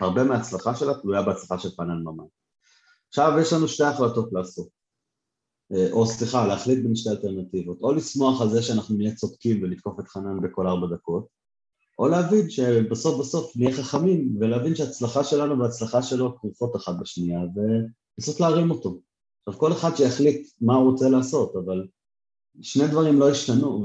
[0.00, 2.24] הרבה מההצלחה שלה תלויה בהצלחה של פנן ממן.
[3.08, 4.81] עכשיו יש לנו שתי החלטות לעשות.
[5.74, 10.00] אה, או סליחה, להחליט בין שתי אלטרנטיבות, או לשמוח על זה שאנחנו נהיה צודקים ולתקוף
[10.00, 11.26] את חנן בכל ארבע דקות,
[11.98, 18.40] או להבין שבסוף בסוף נהיה חכמים ולהבין שההצלחה שלנו וההצלחה שלו כרוכות אחת בשנייה ולנסות
[18.40, 19.00] להרים אותו.
[19.46, 21.86] עכשיו כל אחד שיחליט מה הוא רוצה לעשות, אבל
[22.62, 23.84] שני דברים לא השתנו,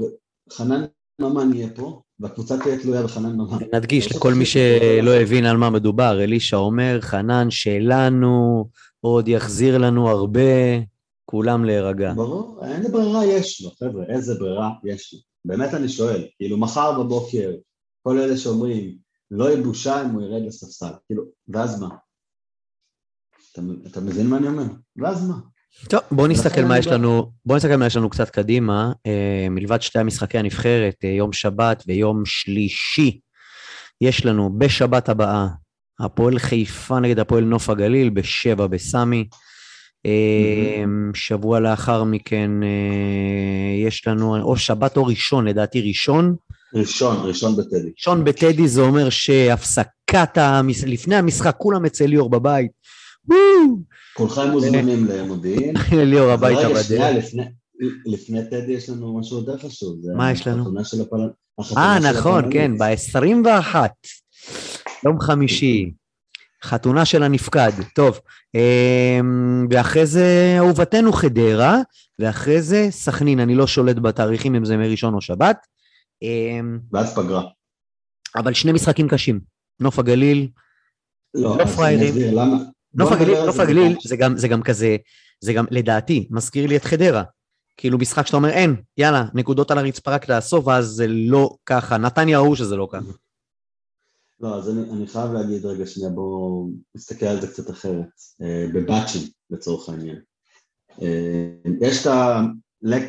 [0.50, 0.84] וחנן
[1.20, 3.58] ממן יהיה פה, והקבוצה תהיה תלויה בחנן ממן.
[3.74, 8.64] נדגיש לכל מי שלא הבין על מה מדובר, אלישע אומר, חנן שלנו
[9.00, 10.40] עוד יחזיר לנו הרבה,
[11.30, 12.12] כולם להירגע.
[12.16, 15.20] ברור, איזה ברירה יש לו, חבר'ה, איזה ברירה יש לו.
[15.44, 17.50] באמת אני שואל, כאילו מחר בבוקר,
[18.02, 18.96] כל אלה שאומרים,
[19.30, 21.88] לא יהיה בושה אם הוא ירד לספסל, כאילו, ואז מה?
[23.52, 24.64] אתה, אתה מבין מה אני אומר?
[24.96, 25.34] ואז מה?
[25.88, 29.82] טוב, בואו נסתכל מה יש לנו, בואו נסתכל מה יש לנו קצת קדימה, אה, מלבד
[29.82, 33.20] שתי המשחקי הנבחרת, אה, יום שבת ויום שלישי,
[34.00, 35.46] יש לנו בשבת הבאה,
[36.00, 39.28] הפועל חיפה נגד הפועל נוף הגליל, בשבע בסמי,
[40.06, 41.14] Mm-hmm.
[41.14, 46.36] שבוע לאחר מכן אה, יש לנו, או שבת או ראשון, לדעתי ראשון.
[46.74, 47.90] ראשון, ראשון בטדי.
[47.96, 50.84] ראשון בטדי זה אומר שהפסקת, המש...
[50.84, 52.70] לפני המשחק כולם אצל ליאור בבית.
[54.14, 55.74] כולכם מוזמנים למודיעין.
[56.10, 57.24] ליאור הביתה בדרך.
[58.06, 59.96] לפני טדי יש לנו משהו יותר חשוב.
[60.14, 60.62] מה יש לנו?
[60.62, 61.16] החתונה של הפל...
[61.58, 62.52] החתונה אה, נכון.
[62.52, 63.76] כן, ב-21,
[65.04, 65.90] יום חמישי,
[66.64, 67.72] חתונה של הנפקד.
[67.94, 68.20] טוב,
[68.54, 71.78] אמ, ואחרי זה אהובתנו חדרה,
[72.18, 75.66] ואחרי זה סכנין, אני לא שולט בתאריכים אם זה מראשון או שבת,
[76.22, 77.42] אמ, ואז פגרה.
[78.36, 79.40] אבל שני משחקים קשים.
[79.80, 80.48] נוף הגליל,
[81.34, 82.34] לא, לא פראיירים.
[82.34, 82.56] למה.
[82.94, 83.96] נוף הגליל, נוף הגליל.
[84.04, 84.96] זה גם, זה גם כזה,
[85.40, 87.22] זה גם לדעתי, מזכיר לי את חדרה.
[87.76, 91.98] כאילו משחק שאתה אומר אין, יאללה, נקודות על הרצפה רק לאסוף, ואז זה לא ככה.
[91.98, 93.12] נתניה ראו שזה לא ככה.
[94.40, 98.08] לא, אז אני, אני חייב להגיד רגע שנייה, בואו נסתכל על זה קצת אחרת.
[98.42, 100.20] אה, בבאצ'ים, לצורך העניין.
[101.02, 101.48] אה,
[101.80, 103.04] יש את הלק...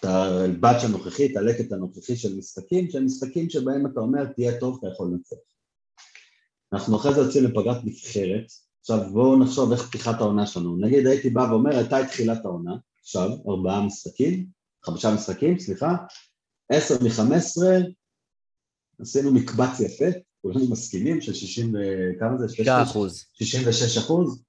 [0.00, 4.78] את הבאצ' הנוכחי, את הלקט הנוכחי של משחקים, שהם משחקים שבהם אתה אומר, תהיה טוב,
[4.78, 5.36] אתה יכול לנצח.
[6.72, 8.46] אנחנו אחרי זה יוצאים לפגרת נבחרת,
[8.80, 10.76] עכשיו בואו נחשוב איך פתיחת העונה שלנו.
[10.76, 14.46] נגיד הייתי בא ואומר, הייתה את תחילת העונה, עכשיו, ארבעה משחקים,
[14.84, 15.96] חמישה משחקים, סליחה,
[16.68, 17.76] עשר מחמש עשרה,
[19.00, 21.78] עשינו מקבץ יפה, כולנו מסכימים של 60 ו...
[22.20, 22.48] כמה זה?
[22.48, 23.24] 6 אחוז.
[23.32, 24.42] 66 אחוז.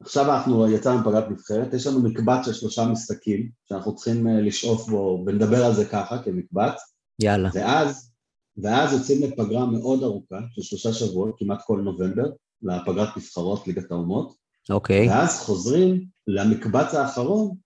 [0.00, 4.88] עכשיו אנחנו יצאנו מפגרת נבחרת, יש לנו מקבץ של שלושה משחקים שאנחנו צריכים אה, לשאוף
[4.88, 6.74] בו ונדבר על זה ככה כמקבץ,
[7.22, 7.50] יאללה.
[7.54, 8.12] ואז,
[8.56, 12.30] ואז יוצאים לפגרה מאוד ארוכה של שלושה שבועות, כמעט כל נובמבר,
[12.62, 14.34] לפגרת נבחרות ליגת האומות,
[14.70, 15.08] אוקיי.
[15.08, 17.56] ואז חוזרים למקבץ האחרון,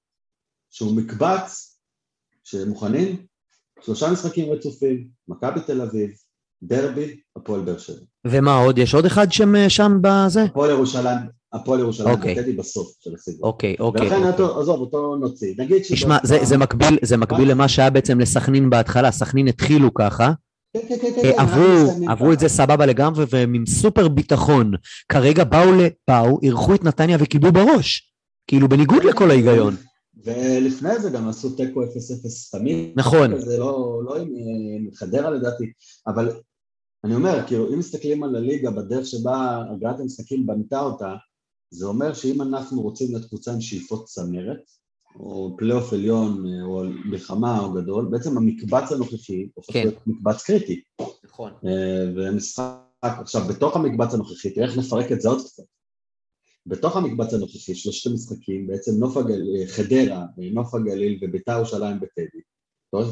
[0.70, 1.78] שהוא מקבץ
[2.44, 3.26] שמוכנים,
[3.80, 6.10] שלושה משחקים רצופים, מכבי תל אביב,
[6.66, 7.96] דרבי, הפועל באר שבע.
[8.26, 8.78] ומה עוד?
[8.78, 10.42] יש עוד אחד שם, שם בזה?
[10.42, 11.18] הפועל ירושלים,
[11.52, 12.40] הפועל ירושלים אוקיי.
[12.40, 13.44] וטדי בסוף של הסיבוב.
[13.44, 14.02] אוקיי, אוקיי.
[14.02, 14.30] ולכן אוקיי.
[14.30, 15.54] אותו, עזוב, אותו נוציא.
[15.58, 15.92] נגיד ש...
[15.92, 20.32] תשמע, זה, זה מקביל, זה מקביל למה שהיה בעצם לסכנין בהתחלה, סכנין התחילו ככה,
[20.72, 22.48] כן, כן, כן, אה, עברו, עברו את זה.
[22.48, 24.72] סבבה לגמרי, והם עם סופר ביטחון.
[25.08, 28.12] כרגע באו, ל- באו, אירחו את נתניה וקיבלו בראש.
[28.46, 29.76] כאילו, בניגוד לכל ההיגיון.
[30.24, 31.86] ולפני זה גם עשו תיקו 0-0
[32.58, 32.90] תמיד.
[32.96, 33.40] נכון.
[33.40, 34.28] זה לא, לא עם
[34.76, 35.64] עם חדרה לדעתי,
[36.06, 36.30] אבל
[37.06, 41.14] אני אומר, כאילו, אם מסתכלים על הליגה בדרך שבה הגעת המשחקים בנתה אותה,
[41.70, 44.60] זה אומר שאם אנחנו רוצים להיות קבוצה עם שאיפות צמרת,
[45.16, 49.82] או פלייאוף עליון, או מלחמה או גדול, בעצם המקבץ הנוכחי הופך כן.
[49.82, 50.82] להיות מקבץ קריטי.
[51.24, 51.52] נכון.
[51.66, 55.62] אה, ומשחק, עכשיו בתוך המקבץ הנוכחי, תראה איך נפרק את זה עוד קצת.
[56.66, 62.40] בתוך המקבץ הנוכחי, שלושת המשחקים, בעצם נוף הגליל, חדרה, אה, נוף הגליל וביתר ירושלים בטדי.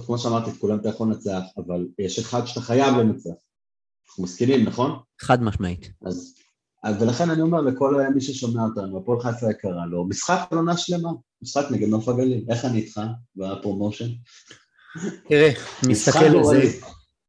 [0.07, 3.35] כמו שאמרתי, את כולם אתה יכול לנצח, אבל יש אחד שאתה חייב לנצח.
[4.09, 4.99] אנחנו מסכימים, נכון?
[5.21, 5.91] חד משמעית.
[6.07, 6.35] אז,
[6.85, 11.11] אז ולכן אני אומר לכל מי ששומע אותנו, הפועל חיפה יקרה לו, משחק עונה שלמה,
[11.43, 13.01] משחק נגד נוף הגליל, איך אני איתך
[13.37, 14.09] בפרומושן?
[15.29, 15.51] תראה,
[15.89, 16.63] מסתכל על זה.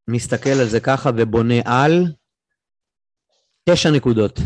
[0.07, 2.05] מסתכל על זה ככה ובונה על
[3.69, 4.39] תשע נקודות.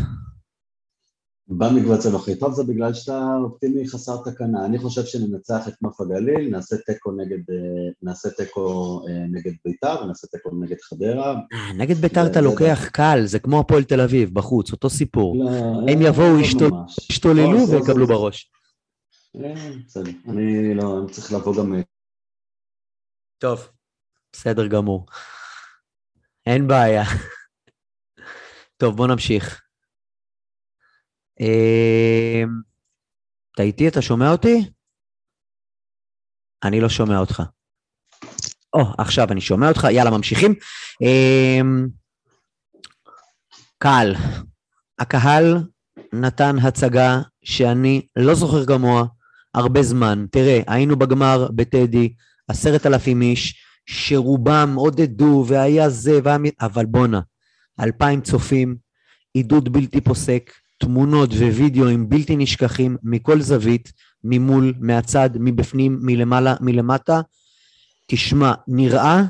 [1.50, 2.38] במקבץ הנוכחי.
[2.38, 4.66] טוב, זה בגלל שאתה אופטימי חסר תקנה.
[4.66, 10.02] אני חושב שננצח את נוף הגליל, נעשה תיקו נגד, אה, נעשה תיקו אה, נגד ביתר
[10.04, 11.34] ונעשה תיקו נגד חדרה.
[11.52, 15.36] אה, נגד ביתר אתה לוקח קל, זה כמו הפועל תל אביב, בחוץ, אותו סיפור.
[15.44, 15.50] לא,
[15.92, 16.68] הם אה, יבואו, לא.
[17.10, 18.50] ישתוללו לא, ויקבלו בראש.
[19.86, 20.10] בסדר.
[20.28, 21.74] אני לא, אני צריך לבוא גם...
[23.38, 23.68] טוב,
[24.32, 25.06] בסדר גמור.
[26.46, 27.04] אין בעיה.
[28.80, 29.69] טוב, בוא נמשיך.
[31.40, 32.48] אמ,
[33.54, 33.88] אתה איתי?
[33.88, 34.70] אתה שומע אותי?
[36.64, 37.42] אני לא שומע אותך.
[38.74, 40.54] או, עכשיו אני שומע אותך, יאללה, ממשיכים.
[41.02, 41.88] אמ,
[43.78, 44.14] קהל.
[44.98, 45.58] הקהל
[46.12, 49.04] נתן הצגה שאני לא זוכר כמוה
[49.54, 50.26] הרבה זמן.
[50.30, 52.14] תראה, היינו בגמר בטדי,
[52.48, 56.38] עשרת אלפים איש, שרובם עודדו והיה זה, והיה...
[56.60, 57.20] אבל בואנה,
[57.80, 58.76] אלפיים צופים,
[59.34, 63.92] עידוד בלתי פוסק, תמונות ווידאוים בלתי נשכחים מכל זווית,
[64.24, 67.20] ממול, מהצד, מבפנים, מלמעלה, מלמטה.
[68.06, 69.22] תשמע, נראה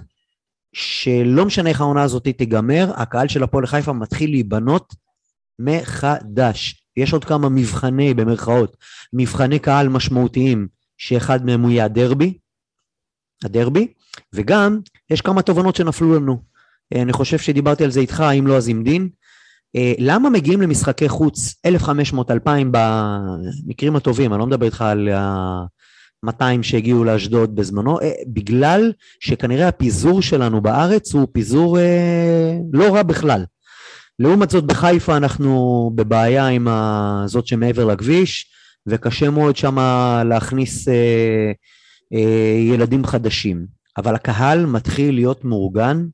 [0.72, 4.94] שלא משנה איך העונה הזאת תיגמר, הקהל של הפועל חיפה מתחיל להיבנות
[5.58, 6.84] מחדש.
[6.96, 8.76] יש עוד כמה מבחני, במרכאות,
[9.12, 12.38] מבחני קהל משמעותיים, שאחד מהם הוא יהיה הדרבי,
[13.44, 13.92] הדרבי,
[14.32, 16.42] וגם יש כמה תובנות שנפלו לנו.
[16.94, 19.08] אני חושב שדיברתי על זה איתך, אם לא אז עם דין.
[19.76, 27.04] אה, למה מגיעים למשחקי חוץ 1,500-2,000 במקרים הטובים, אני לא מדבר איתך על ה-200 שהגיעו
[27.04, 33.44] לאשדוד בזמנו, אה, בגלל שכנראה הפיזור שלנו בארץ הוא פיזור אה, לא רע בכלל.
[34.18, 38.46] לעומת זאת בחיפה אנחנו בבעיה עם ה- זאת שמעבר לכביש,
[38.86, 39.78] וקשה מאוד שם
[40.28, 41.52] להכניס אה,
[42.14, 43.66] אה, ילדים חדשים.
[43.98, 46.04] אבל הקהל מתחיל להיות מאורגן.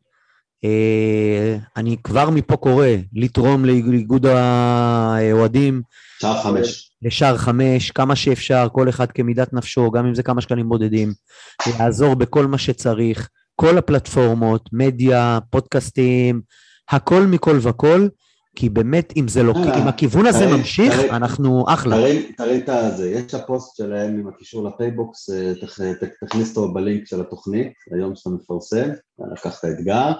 [0.66, 5.82] אה, אני כבר מפה קורא לתרום לאיגוד האוהדים
[6.20, 6.90] שעה חמש.
[7.02, 11.12] לשער חמש, כמה שאפשר, כל אחד כמידת נפשו, גם אם זה כמה שקלים בודדים,
[11.78, 16.40] לעזור בכל מה שצריך, כל הפלטפורמות, מדיה, פודקאסטים,
[16.90, 18.08] הכל מכל וכל,
[18.56, 20.94] כי באמת, אם זה לא, אה, אם הכיוון הזה ממשיך.
[21.10, 21.96] אנחנו אחלה.
[22.36, 25.52] תרים את זה, יש הפוסט שלהם עם הקישור ל PayBox, אה,
[26.26, 28.88] תכניס אותו בלינק של התוכנית, היום שאתה מפרסם,
[29.32, 30.12] לקחת אתגר.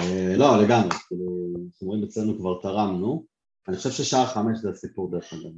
[0.00, 3.26] אה, לא, לגמרי, כאילו, אנחנו רואים אצלנו כבר תרמנו.
[3.68, 5.52] אני חושב ששער חמש זה הסיפור דרך אגב,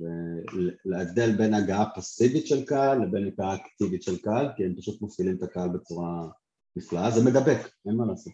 [0.85, 5.37] להבדל בין הגעה פסיבית של קהל לבין הגעה אקטיבית של קהל, כי הם פשוט מפעילים
[5.37, 6.29] את הקהל בצורה
[6.77, 8.33] נפלאה, זה מדבק, אין מה לעשות.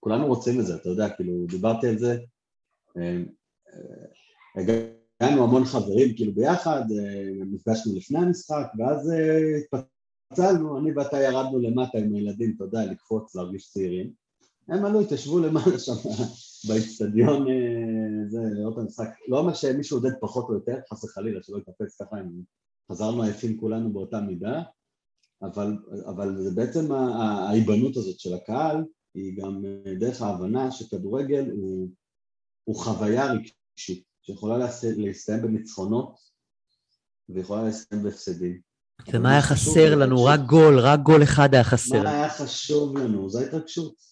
[0.00, 2.18] כולנו רוצים את זה, אתה יודע, כאילו, דיברתי על זה,
[2.96, 3.22] אה,
[3.72, 6.82] אה, הגענו המון חברים כאילו ביחד,
[7.52, 9.12] נפגשנו לפני המשחק, ואז
[9.58, 14.19] התפצלנו, אני ואתה ירדנו למטה עם הילדים, אתה יודע, לקפוץ, להרגיש צעירים.
[14.70, 15.92] הם עלו, התיישבו למעלה שם
[16.68, 19.08] באיצטדיון, אה, זה, לראות את המשחק.
[19.28, 22.16] לא אומר שמישהו עודד פחות או יותר, חס וחלילה, שלא יתאפס ככה,
[22.92, 24.62] חזרנו עייפים כולנו באותה מידה,
[25.42, 31.88] אבל, אבל זה בעצם ההיבנות הזאת של הקהל, היא גם אה, דרך ההבנה שכדורגל הוא,
[32.64, 36.14] הוא חוויה רגשית, שיכולה להס- להסתיים בניצחונות
[37.28, 38.60] ויכולה להסתיים בהפסדים.
[39.12, 40.24] ומה היה חסר לנו?
[40.24, 40.40] רק.
[40.40, 42.02] גול, רק גול אחד היה חסר.
[42.02, 43.30] מה היה חשוב לנו?
[43.30, 44.09] זו ההתרגשות.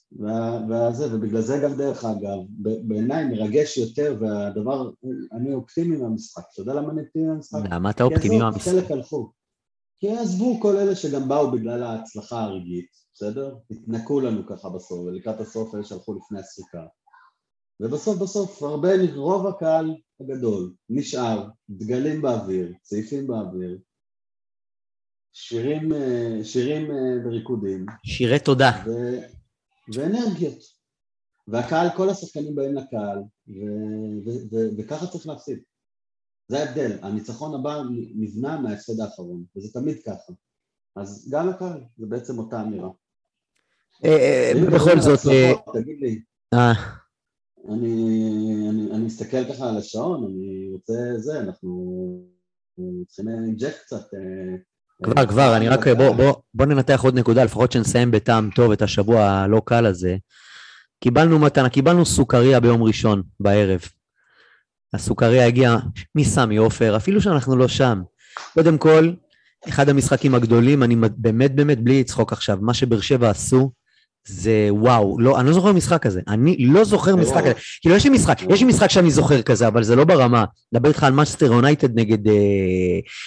[0.69, 4.91] והזה, ובגלל זה גם דרך אגב, בעיניי מרגש יותר, והדבר,
[5.33, 6.43] אני אופטימי מהמשחק.
[6.53, 7.59] אתה יודע למה אני אופטימי מהמשחק?
[7.71, 8.73] למה אתה אופטימי כי מהמשחק?
[8.73, 9.33] חלק הלכו.
[10.01, 13.57] כי עזבו כל אלה שגם באו בגלל ההצלחה הרגעית, בסדר?
[13.71, 16.87] התנקו לנו ככה בסוף, ולקראת הסוף אלה שהלכו לפני הסריקה.
[17.81, 23.79] ובסוף בסוף הרבה, רוב הקהל הגדול נשאר, דגלים באוויר, צעיפים באוויר,
[25.33, 28.71] שירים, אה, שירים אה, וריקודים, שירי תודה.
[28.87, 28.91] ו...
[29.95, 30.79] ואנרגיות.
[31.49, 33.61] והקהל, כל השחקנים באים לקהל, ו...
[34.25, 34.31] ו...
[34.51, 34.57] ו...
[34.79, 35.59] וככה צריך להפסיד.
[36.49, 37.83] זה ההבדל, הניצחון הבא
[38.15, 40.33] נבנה מההפסד האחרון, וזה תמיד ככה.
[40.97, 42.91] אז גם לקהל, זה בעצם אותה אמירה.
[44.05, 46.23] אה, אה, בכל זאת, אה, תגיד לי,
[47.69, 51.99] אני, אני, אני מסתכל ככה על השעון, אני רוצה זה, אנחנו
[53.07, 54.07] צריכים אינג'ק קצת.
[55.07, 55.89] אה, כבר, אה, כבר, אני רק.
[55.89, 60.17] בוא, בוא, בוא ננתח עוד נקודה, לפחות שנסיים בטעם טוב את השבוע הלא קל הזה.
[61.01, 63.81] קיבלנו מתנה, קיבלנו סוכריה ביום ראשון בערב.
[64.95, 65.79] הסוכריה הגיעה
[66.15, 68.03] מסמי עופר, אפילו שאנחנו לא שם.
[68.55, 69.13] קודם כל,
[69.69, 73.71] אחד המשחקים הגדולים, אני באמת באמת בלי לצחוק עכשיו, מה שבאר שבע עשו,
[74.29, 78.05] זה וואו, לא, אני לא זוכר משחק כזה, אני לא זוכר משחק כזה, כאילו יש
[78.05, 81.13] לי משחק, יש לי משחק שאני זוכר כזה, אבל זה לא ברמה, מדבר איתך על
[81.13, 82.35] מנצ'סטר יונייטד נגד אה,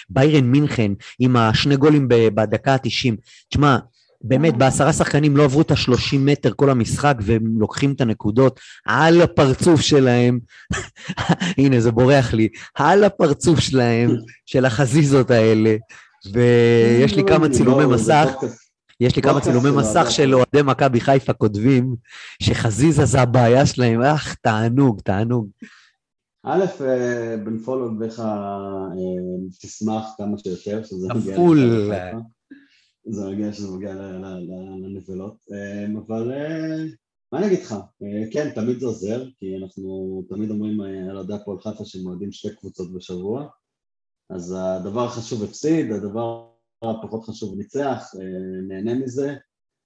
[0.10, 3.16] ביירן מינכן, עם השני גולים בדקה ה-90,
[3.50, 3.78] תשמע,
[4.24, 9.22] באמת, בעשרה שחקנים לא עברו את ה-30 מטר כל המשחק, והם לוקחים את הנקודות על
[9.22, 10.40] הפרצוף שלהם,
[11.58, 15.76] הנה זה בורח לי, על הפרצוף שלהם, של החזיזות האלה,
[16.34, 18.28] ויש לי לא, כמה לא, צילומי מסך.
[19.02, 21.96] יש לי כמה פודקאסט צילומי מסך של אוהדי מכבי חיפה כותבים
[22.44, 25.50] שחזיזה זה הבעיה שלהם, אך, תענוג, תענוג.
[26.44, 28.24] א', אה, בנפול לך
[29.62, 31.92] תשמח כמה שיותר, שזה מגיע כפול.
[33.06, 36.86] זה מגיע שזה מגיע לנבלות, אה, אבל אה,
[37.32, 41.18] מה אני אגיד לך, אה, כן, תמיד זה עוזר, כי אנחנו תמיד אומרים אה, על
[41.18, 43.48] אוהדי הפועל חיפה שהם אוהדים שתי קבוצות בשבוע,
[44.30, 46.51] אז הדבר החשוב הפסיד, הדבר
[46.84, 48.26] הפחות חשוב ניצח, אה,
[48.67, 49.36] נהנה מזה,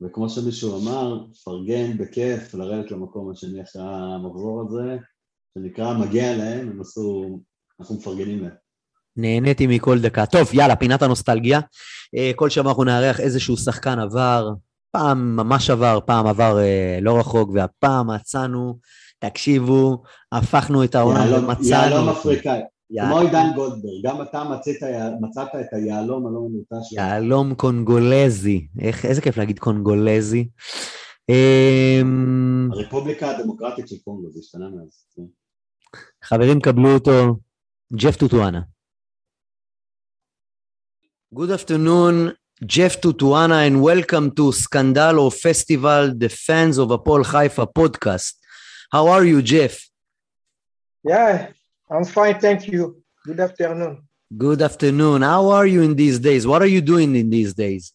[0.02, 4.98] וכמו שמישהו אמר, פרגן בכיף, לרדת למקום השני אחרי המחזור הזה,
[5.58, 7.40] שנקרא מגיע להם, הם עשו,
[7.80, 8.56] אנחנו מפרגנים להם.
[9.18, 10.26] נהניתי מכל דקה.
[10.26, 11.60] טוב, יאללה, פינת הנוסטלגיה.
[12.18, 14.50] אה, כל שבוע אנחנו נארח איזשהו שחקן עבר,
[14.92, 18.80] פעם ממש עבר, פעם עבר אה, לא רחוק, והפעם מצאנו,
[19.20, 21.70] תקשיבו, הפכנו את העונה ומצאנו.
[21.70, 22.10] יהלום.
[22.10, 22.62] אפריקאי,
[23.02, 24.76] כמו עידן גולדברג, גם אתה מצאת,
[25.22, 27.00] מצאת את היהלום הלא מנוטש שלך.
[27.00, 28.68] יהלום קונגולזי.
[28.82, 30.50] איך, איזה כיף להגיד קונגולזי.
[31.30, 35.06] אמ, הרפובליקה הדמוקרטית של קונגו, זה השתנה מאז.
[35.16, 35.22] כן.
[36.24, 37.40] חברים, קבלו אותו,
[37.94, 38.62] ג'ף טוטואנה.
[41.36, 42.32] Good afternoon,
[42.64, 48.34] Jeff Tutuana, and welcome to Scandalo Festival, the fans of Apol Haifa podcast.
[48.94, 49.76] How are you, Jeff?
[51.04, 51.48] Yeah,
[51.90, 53.02] I'm fine, thank you.
[53.26, 54.04] Good afternoon.
[54.36, 55.22] Good afternoon.
[55.22, 56.48] How are you in these days?
[56.48, 57.94] What are you doing in these days?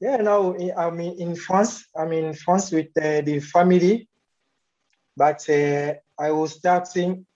[0.00, 1.86] Yeah, now I- I'm in in France.
[1.94, 4.08] I'm in France with uh, the family,
[5.16, 7.26] but uh, I was starting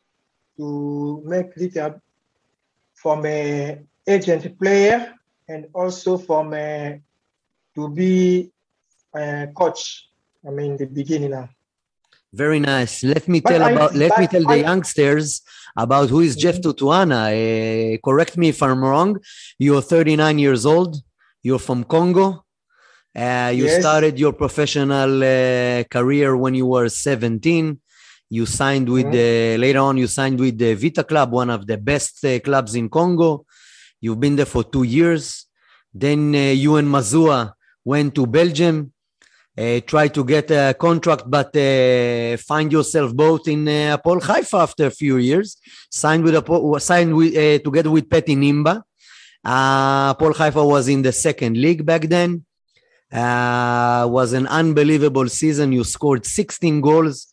[0.56, 2.00] to make little
[2.94, 5.12] from a agent player
[5.48, 7.00] and also from a,
[7.74, 8.50] to be
[9.14, 10.08] a coach.
[10.46, 11.48] I mean, the beginning now.
[12.32, 13.02] Very nice.
[13.04, 13.94] Let me But tell I- about.
[13.94, 15.42] Let me tell the youngsters
[15.76, 17.22] about who is Jeff Tutuana.
[17.32, 19.18] Uh, correct me if I'm wrong.
[19.58, 20.96] You're 39 years old.
[21.42, 22.44] You're from Congo.
[23.14, 23.80] Uh, you Yes.
[23.80, 27.78] started your professional uh, career when you were 17.
[28.30, 29.60] You signed with Mm-hmm.
[29.60, 29.98] later on.
[29.98, 33.44] You signed with the Vita Club, one of the best uh, clubs in Congo.
[34.00, 35.46] You've been there for two years.
[35.92, 37.52] Then uh, you and Mazua
[37.84, 38.91] went to Belgium
[39.58, 44.56] uh, try to get a contract, but uh, find yourself both in uh, Apol Haifa
[44.56, 45.56] after a few years.
[45.90, 48.82] Signed with Apol, signed with, uh, together with Petty Nimba.
[49.44, 52.44] Uh, Apol Haifa was in the second league back then.
[53.12, 55.72] Uh, was an unbelievable season.
[55.72, 57.26] You scored 16 goals.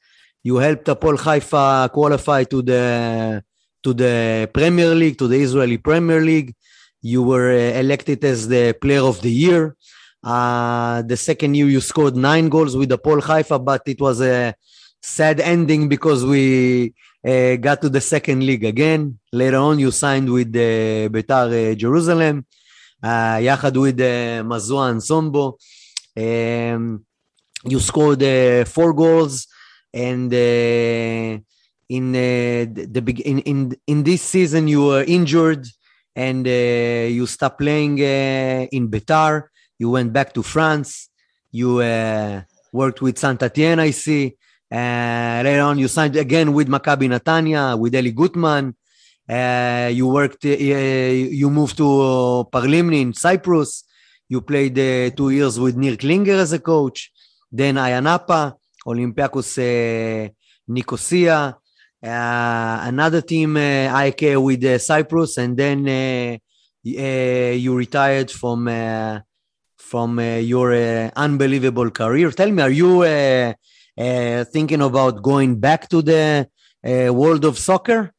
[0.43, 3.43] You helped Apol Haifa qualify to the
[3.81, 6.53] to the Premier League, to the Israeli Premier League.
[7.01, 9.77] You were uh, elected as the Player of the Year.
[10.22, 14.22] Uh, the second year you scored nine goals with the Paul Haifa, but it was
[14.22, 14.54] a
[15.02, 16.94] sad ending because we
[17.26, 19.18] uh, got to the second league again.
[19.32, 22.46] Later on, you signed with uh, Betar uh, Jerusalem,
[23.02, 25.58] uh, יחד with uh, Mazua and Sombo.
[26.16, 27.04] Um,
[27.64, 29.46] you scored uh, four goals,
[29.92, 31.38] and uh,
[31.88, 35.66] in uh, the, the beg- in, in in this season you were injured,
[36.16, 39.48] and uh, you stopped playing uh, in Betar
[39.79, 41.09] you went back to France.
[41.51, 44.35] You uh, worked with Saint Etienne, I see.
[44.71, 48.75] Uh, later on, you signed again with Maccabi Natania, with Eli Gutman.
[49.27, 53.85] Uh, you worked, uh, you moved to uh, Parlimni in Cyprus.
[54.27, 57.11] You played uh, two years with Nir Klinger as a coach.
[57.51, 58.55] Then Ayanapa,
[58.85, 60.29] Olympiacos uh,
[60.67, 61.57] Nicosia,
[62.03, 65.37] uh, another team, uh, IK with Cyprus.
[65.37, 66.39] And then
[66.83, 68.67] you retired from
[69.79, 72.29] from uh, your uh, unbelievable career.
[72.31, 73.53] Tell me, are you uh,
[74.45, 76.47] thinking about going back to the
[76.83, 78.13] world of soccer?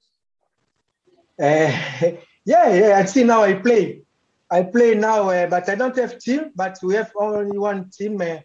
[2.46, 2.98] Yeah, yeah.
[2.98, 4.02] I see now I play.
[4.50, 6.50] I play now, uh, but I don't have team.
[6.56, 8.38] But we have only one team uh,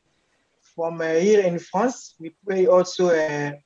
[0.76, 2.14] from uh, here in France.
[2.20, 3.58] We play also a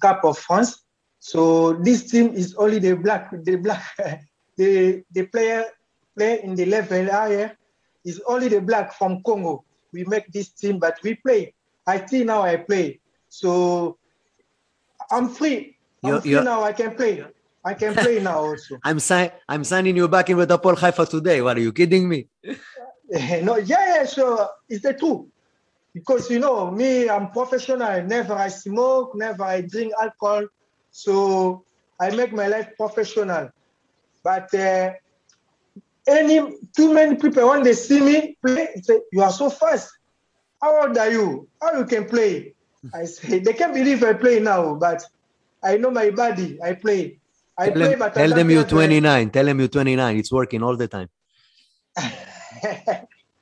[0.00, 0.84] Cup of France.
[1.18, 3.82] So this team is only the black, the black,
[4.58, 5.64] the the player
[6.16, 7.56] play in the level higher
[8.04, 9.64] is only the black from Congo.
[9.92, 11.54] We make this team, but we play.
[11.86, 13.00] I see now I play.
[13.28, 13.98] So
[15.10, 15.76] I'm free.
[16.02, 16.62] I'm You're- free you're- now.
[16.62, 17.24] I can play.
[17.64, 18.78] I can play now also.
[18.84, 21.40] I'm si- I'm signing you back in with Apol Haifa today.
[21.40, 22.26] What are you kidding me?
[23.42, 24.48] no, yeah, yeah, sure.
[24.68, 25.26] It's the truth.
[25.94, 28.02] Because you know, me, I'm professional.
[28.02, 30.46] Never I smoke, never I drink alcohol.
[30.90, 31.64] So
[32.00, 33.50] I make my life professional.
[34.22, 34.92] But uh,
[36.06, 36.40] any
[36.76, 39.90] too many people when they see me play, say, you are so fast.
[40.60, 41.48] How old are you?
[41.60, 42.54] How you can play?
[42.92, 45.02] I say they can't believe I play now, but
[45.62, 46.58] I know my body.
[46.62, 47.20] I play.
[47.56, 49.30] I Tell play, them, but tell them you're have, uh, 29.
[49.30, 50.16] Tell them you're 29.
[50.16, 51.08] It's working all the time.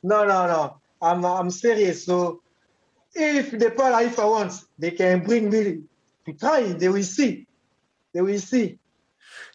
[0.02, 0.80] no, no, no.
[1.00, 2.04] I'm I'm serious.
[2.04, 2.42] So
[3.14, 5.82] if the Paul Haifa wants, they can bring me
[6.26, 6.62] to try.
[6.72, 7.46] They will see.
[8.12, 8.78] They will see.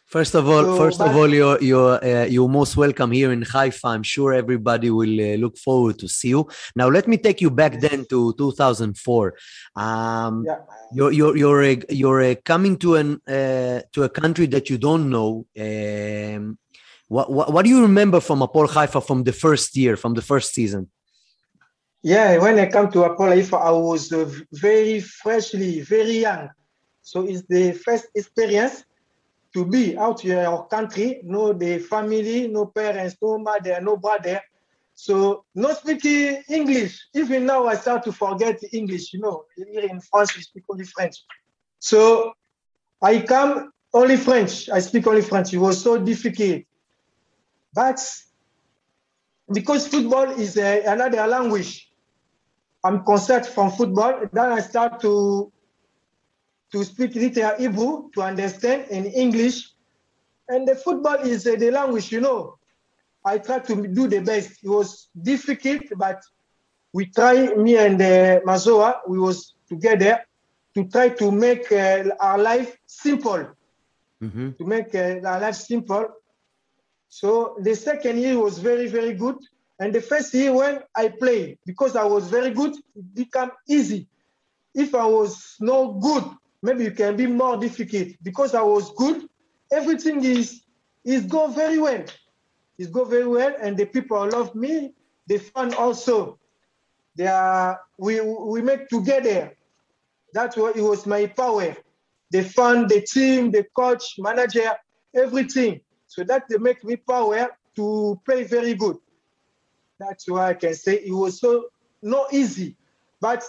[0.08, 3.42] First of all, So, first of all, you're you're uh, you're most welcome here in
[3.42, 3.88] Haifa.
[3.88, 6.48] I'm sure everybody will uh, look forward to see you.
[6.74, 9.34] Now, let me take you back then to 2004.
[9.76, 10.60] Um, Yeah.
[10.96, 15.10] you're you're you're uh, you're coming to an uh, to a country that you don't
[15.10, 15.44] know.
[15.66, 16.56] Um,
[17.08, 20.22] what, what what do you remember from Apol Haifa from the first year, from the
[20.22, 20.88] first season?
[22.02, 26.48] Yeah, when I come to Apollo Haifa, I was uh, very freshly, very young.
[27.02, 28.84] So it's the first experience
[29.54, 33.96] to be out here in our country, no the family, no parents, no mother, no
[33.96, 34.40] brother.
[34.94, 37.08] So no speaking English.
[37.14, 39.44] Even now I start to forget English, you know.
[39.56, 41.24] Here in France, we speak only French.
[41.78, 42.32] So
[43.00, 44.68] I come only French.
[44.68, 45.54] I speak only French.
[45.54, 46.62] It was so difficult.
[47.72, 48.00] But
[49.52, 51.90] because football is uh, another language,
[52.84, 54.26] I'm concerned from football.
[54.32, 55.52] Then I start to
[56.72, 59.70] to speak little Hebrew to understand in English.
[60.48, 62.58] And the football is uh, the language, you know.
[63.24, 64.62] I try to do the best.
[64.62, 66.22] It was difficult, but
[66.92, 70.24] we try, me and uh, Mazoa, we was together
[70.74, 73.46] to try to make uh, our life simple,
[74.22, 74.56] Mhm.
[74.58, 76.06] to make uh, our life simple.
[77.08, 79.36] So the second year was very, very good.
[79.80, 84.08] And the first year when I played, because I was very good, it became easy.
[84.74, 86.24] If I was not good,
[86.62, 88.08] maybe it can be more difficult.
[88.22, 89.28] Because I was good,
[89.72, 90.62] everything is
[91.04, 92.04] is go very well.
[92.78, 94.94] It's go very well, and the people love me.
[95.26, 96.38] The fun also.
[97.16, 99.52] They are we we make together.
[100.32, 101.76] That's what it was my power.
[102.30, 104.70] The fund, the team, the coach, manager,
[105.14, 105.80] everything.
[106.06, 108.96] So that they make me power to play very good.
[109.98, 111.66] That's why I can say it was so
[112.02, 112.76] not easy.
[113.20, 113.42] But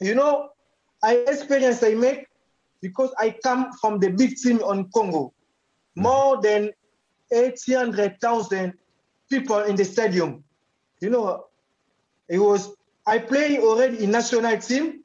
[0.00, 0.50] you know,
[1.04, 2.26] experience I make
[2.80, 5.32] because I come from the big team on Congo.
[5.96, 6.02] Mm-hmm.
[6.02, 6.70] More than
[7.32, 8.72] 800,000
[9.30, 10.44] people in the stadium.
[11.00, 11.46] You know,
[12.28, 12.74] it was,
[13.06, 15.02] I play already in national team.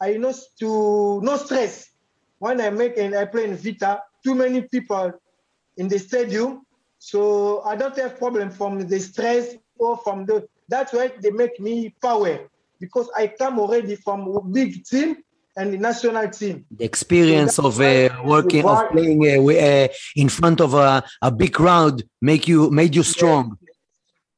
[0.00, 1.90] I know to no stress.
[2.38, 5.12] When I make and I play in Vita, too many people
[5.76, 6.62] in the stadium.
[6.98, 11.58] So I don't have problem from the stress or from the, that's why they make
[11.60, 15.16] me power because I come already from a big team
[15.60, 16.64] and the national team.
[16.70, 21.30] The experience So of uh, working, of playing uh, uh, in front of a, a
[21.30, 23.58] big crowd make you made you strong.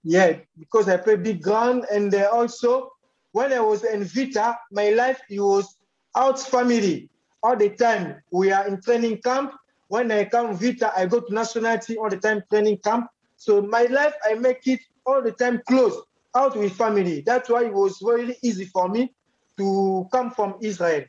[0.02, 2.90] Yeah, because I play big ground and uh, also
[3.30, 5.76] when I was in Vita, my life it was
[6.16, 7.08] out family
[7.42, 8.20] all the time.
[8.32, 9.52] We are in training camp.
[9.86, 13.06] When I come Vita, I go to national team all the time training camp.
[13.36, 15.96] So my life I make it all the time close
[16.34, 17.22] out with family.
[17.24, 19.14] That's why it was very easy for me
[19.58, 21.04] to come from Israel.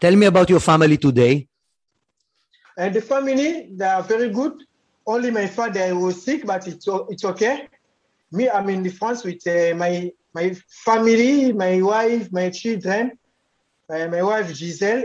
[0.00, 1.48] Tell me about your family today.
[2.76, 4.54] And the family, they are very good.
[5.06, 7.68] Only my father was sick, but it's, it's okay.
[8.32, 13.12] Me, I'm in France with uh, my my family, my wife, my children,
[13.88, 15.04] uh, my wife Giselle,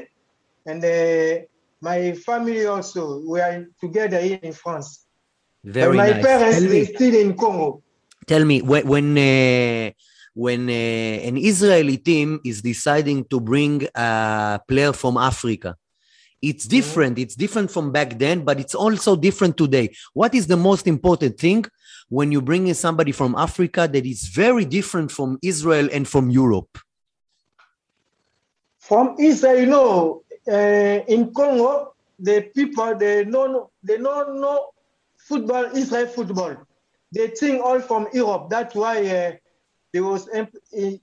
[0.66, 1.46] and uh,
[1.80, 3.22] my family also.
[3.28, 5.06] We are together here in France.
[5.64, 6.26] Very my nice.
[6.26, 7.84] parents, me, still in Congo.
[8.26, 9.92] tell me when when uh,
[10.44, 15.76] when uh, an Israeli team is deciding to bring a player from Africa.
[16.42, 17.20] It's different.
[17.24, 19.88] It's different from back then, but it's also different today.
[20.14, 21.66] What is the most important thing
[22.08, 26.30] when you bring in somebody from Africa that is very different from Israel and from
[26.30, 26.72] Europe?
[28.90, 34.70] From Israel, you know, uh, in Congo, the people they know they don't know
[35.18, 36.54] football, Israel football.
[37.12, 38.44] They think all from Europe.
[38.50, 39.32] That's why uh,
[39.94, 40.28] there was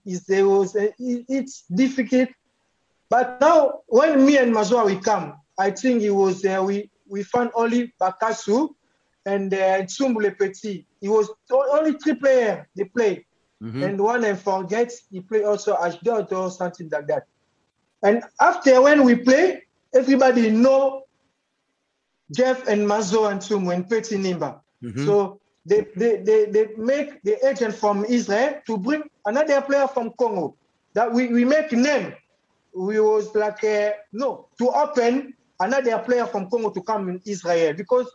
[0.04, 2.28] is there was uh, it's difficult.
[3.08, 7.22] But now when me and Mazwa we come, I think it was uh, we we
[7.22, 8.70] found only Bakasu
[9.24, 10.86] and uh, Tsumbule Petit.
[11.02, 13.26] It was only three players they play.
[13.62, 13.82] Mhm.
[13.84, 17.24] And one I forget, he play also Ashdod or something like that.
[18.02, 19.62] And after when we play,
[19.94, 21.04] everybody know
[22.30, 24.60] Jeff and Mazo and Tum and Petit Nimba.
[24.82, 25.04] Mhm.
[25.06, 30.12] So they, they, they, they make the agent from Israel to bring another player from
[30.18, 30.56] Congo.
[30.94, 32.14] That we, we make name.
[32.74, 37.74] We was like, uh, no, to open another player from Congo to come in Israel
[37.74, 38.06] because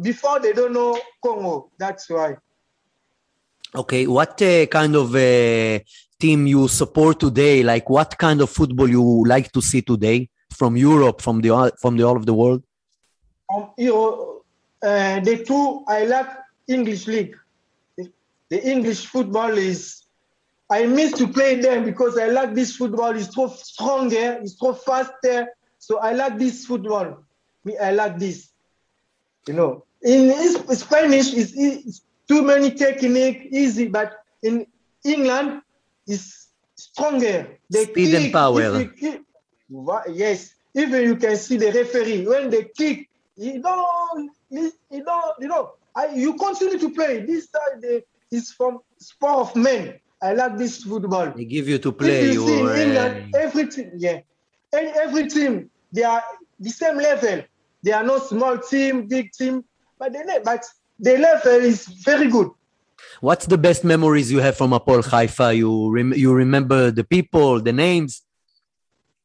[0.00, 1.70] before they don't know Congo.
[1.78, 2.36] That's why.
[3.74, 5.78] Okay, what uh, kind of uh,
[6.18, 7.62] team you support today?
[7.62, 11.76] Like, what kind of football you like to see today from Europe, from the all-
[11.80, 12.62] from the all of the world?
[13.54, 14.42] Um, you know,
[14.82, 16.28] uh, the two I like
[16.68, 17.36] English league.
[18.50, 20.04] The English football is
[20.70, 23.16] I miss to play them because I like this football.
[23.16, 24.38] It's so stronger, eh?
[24.42, 25.42] it's so faster.
[25.42, 25.46] Eh?
[25.78, 27.24] So I like this football.
[27.64, 28.50] Me, I like this.
[29.46, 30.32] You know, in
[30.74, 34.66] Spanish is is too many technique, easy, but in
[35.04, 35.62] England
[36.06, 37.26] is stronger.
[37.26, 37.46] Eh?
[37.70, 38.84] They Speed and kick, power.
[38.84, 39.22] kick-
[40.12, 45.32] yes, even you can see the referee when they kick, you don't, you you don't,
[45.40, 47.26] you know, I, you continue to play.
[47.26, 47.48] This
[47.80, 49.98] the, is from sport of men.
[50.22, 51.32] I like this football.
[51.36, 52.32] They give you to If play.
[52.32, 54.20] you see in England, uh, every team, yeah,
[54.72, 56.22] and every team they are
[56.60, 57.42] the same level.
[57.82, 59.64] They are not small team, big team,
[59.98, 60.64] but they but
[60.98, 62.50] the level is very good.
[63.20, 65.56] what's the best memories you have from Apol Haifa?
[65.56, 68.22] You rem- you remember the people, the names?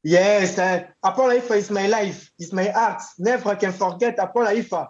[0.03, 3.01] Yes, uh, Apollo Haifa is my life, it's my art.
[3.17, 4.89] Never can forget Apollo Haifa.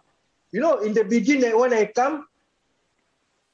[0.54, 2.28] You know, in the beginning when I come,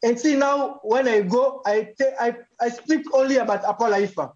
[0.04, 4.34] and see now when I go, I I, I speak only about Apollo Haifa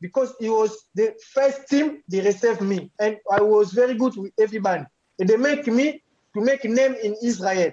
[0.00, 4.32] because it was the first team they received me, and I was very good with
[4.40, 4.84] everybody.
[5.18, 6.02] And they make me
[6.34, 7.72] to make name in Israel.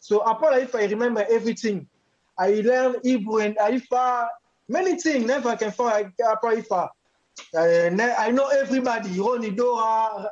[0.00, 1.88] So Apollo Haifa, I remember everything.
[2.38, 4.28] I learned Hebrew and Haifa,
[4.68, 5.24] many things.
[5.24, 6.90] Never can forget Apollo Haifa.
[7.56, 9.18] Uh, I know everybody.
[9.18, 10.30] Ronnie Dora,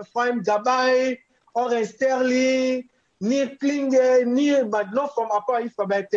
[0.00, 1.16] Ephraim Gabai,
[1.54, 2.88] Oren Sterling,
[3.20, 6.14] Nir Klinger, Nir, but not from Apa Ifa, but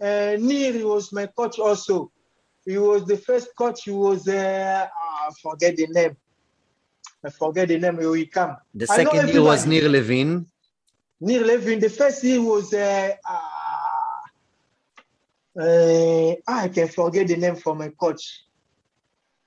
[0.00, 2.10] uh, he was my coach also.
[2.64, 3.84] He was the first coach.
[3.84, 6.16] He was, uh, I forget the name.
[7.24, 8.56] I forget the name he come.
[8.74, 9.66] The second year was.
[9.66, 10.46] Nir Levin.
[11.20, 11.80] Nir Levin.
[11.80, 13.14] The first year was, uh,
[15.58, 18.44] uh, I can forget the name for my coach.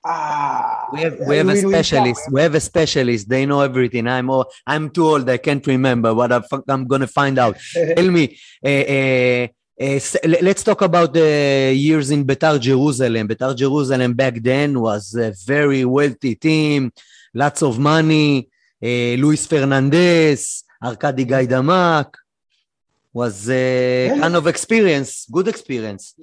[0.04, 2.22] Ah, We have we have a specialist.
[2.32, 3.28] We have a specialist.
[3.28, 4.08] They know everything.
[4.08, 5.28] I'm all, I'm too old.
[5.30, 7.56] I can't remember what I'm, I'm gonna find out.
[7.96, 8.36] Tell me.
[8.64, 9.46] Uh, uh,
[9.80, 9.98] uh,
[10.42, 13.28] let's talk about the years in Betar Jerusalem.
[13.28, 16.92] Betar Jerusalem back then was a very wealthy team,
[17.32, 18.48] lots of money.
[18.82, 22.14] Uh, Luis Fernandez, Arkady Gaidamak
[23.12, 26.14] was uh, kind of experience, good experience.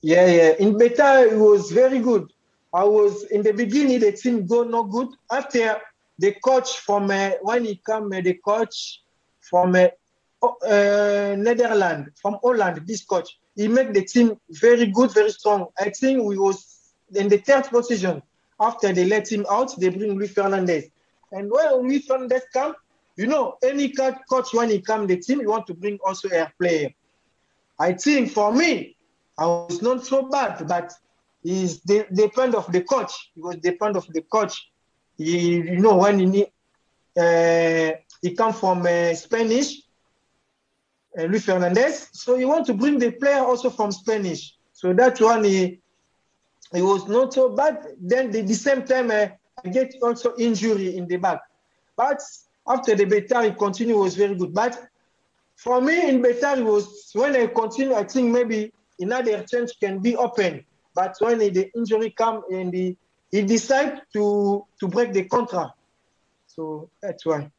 [0.00, 0.52] Yeah, yeah.
[0.58, 2.32] In Betar, it was very good.
[2.74, 5.08] I was in the beginning, the team go no good.
[5.30, 5.76] After
[6.18, 9.00] the coach from uh, when he come, uh, the coach
[9.40, 9.88] from uh,
[10.42, 15.66] uh, Netherlands, from Holland, this coach, he make the team very good, very strong.
[15.78, 18.22] I think we was in the third position.
[18.60, 20.88] After they let him out, they bring Luis Fernandez.
[21.32, 22.74] And when Luis Fernandez come,
[23.16, 26.28] you know, any co- coach when he come the team, you want to bring also
[26.28, 26.90] a player.
[27.78, 28.96] I think for me,
[29.38, 30.92] I was not so bad, but
[31.44, 33.12] it's de- depend of the coach.
[33.36, 34.70] Was depend of the coach.
[35.18, 36.46] He, you know, when he
[37.16, 37.90] uh,
[38.22, 39.82] he come from uh, Spanish,
[41.18, 42.08] uh, Luis Fernandez.
[42.12, 44.56] So you want to bring the player also from Spanish.
[44.72, 45.80] So that one he,
[46.72, 47.86] he was not so bad.
[48.00, 49.28] Then the, the same time uh,
[49.64, 51.40] I get also injury in the back.
[51.96, 52.20] But
[52.66, 54.54] after the Betar, he continue was very good.
[54.54, 54.88] But
[55.56, 59.98] for me in Betar, it was when I continue, I think maybe another chance can
[59.98, 60.64] be open.
[60.94, 62.96] But when the injury come and he,
[63.30, 65.72] he decide to to break the contract.
[66.46, 67.50] So that's why.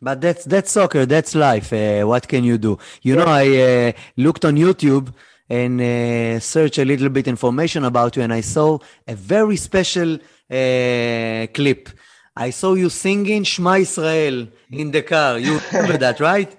[0.00, 1.06] But that's that's soccer.
[1.06, 1.72] That's life.
[1.72, 2.78] Uh, what can you do?
[3.02, 5.12] You know, I uh, looked on YouTube
[5.48, 10.14] and uh, searched a little bit information about you, and I saw a very special
[10.14, 11.88] uh, clip.
[12.36, 15.38] I saw you singing Shema Israel in the car.
[15.38, 16.56] You remember that, right?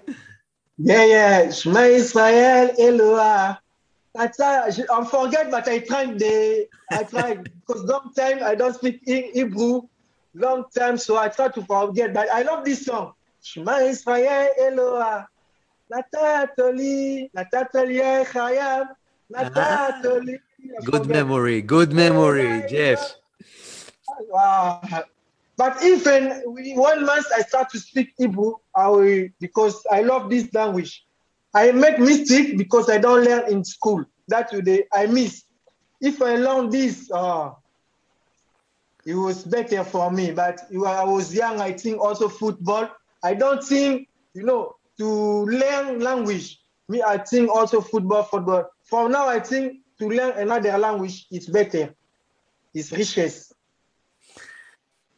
[0.77, 1.51] Yeah, yeah.
[1.51, 3.59] Shema Israel Eloah.
[4.19, 8.73] That's try, I forget, but I tried the I tried because long time I don't
[8.73, 9.83] speak He- Hebrew,
[10.33, 12.13] long time, so I try to forget.
[12.13, 13.13] But I love this song.
[13.41, 15.25] Shema Israel Eloah.
[15.89, 18.87] Natatoli, Natatoli Chayam,
[19.33, 20.35] Natatoli.
[20.35, 21.61] Ah, I Good memory.
[21.61, 23.15] Good memory, Jeff.
[24.27, 24.81] Wow.
[25.55, 26.41] But even
[26.75, 31.05] one month I start to speak Hebrew, I will, because I love this language.
[31.53, 34.05] I make mistake because I don't learn in school.
[34.27, 35.43] That today I miss.
[36.01, 37.51] If I learn this, uh,
[39.05, 40.31] it was better for me.
[40.31, 42.89] But when I was young, I think also football.
[43.23, 45.05] I don't think, you know, to
[45.45, 46.59] learn language.
[46.87, 48.69] Me, I think also football, football.
[48.83, 51.93] For now, I think to learn another language is better.
[52.73, 53.48] It's riches.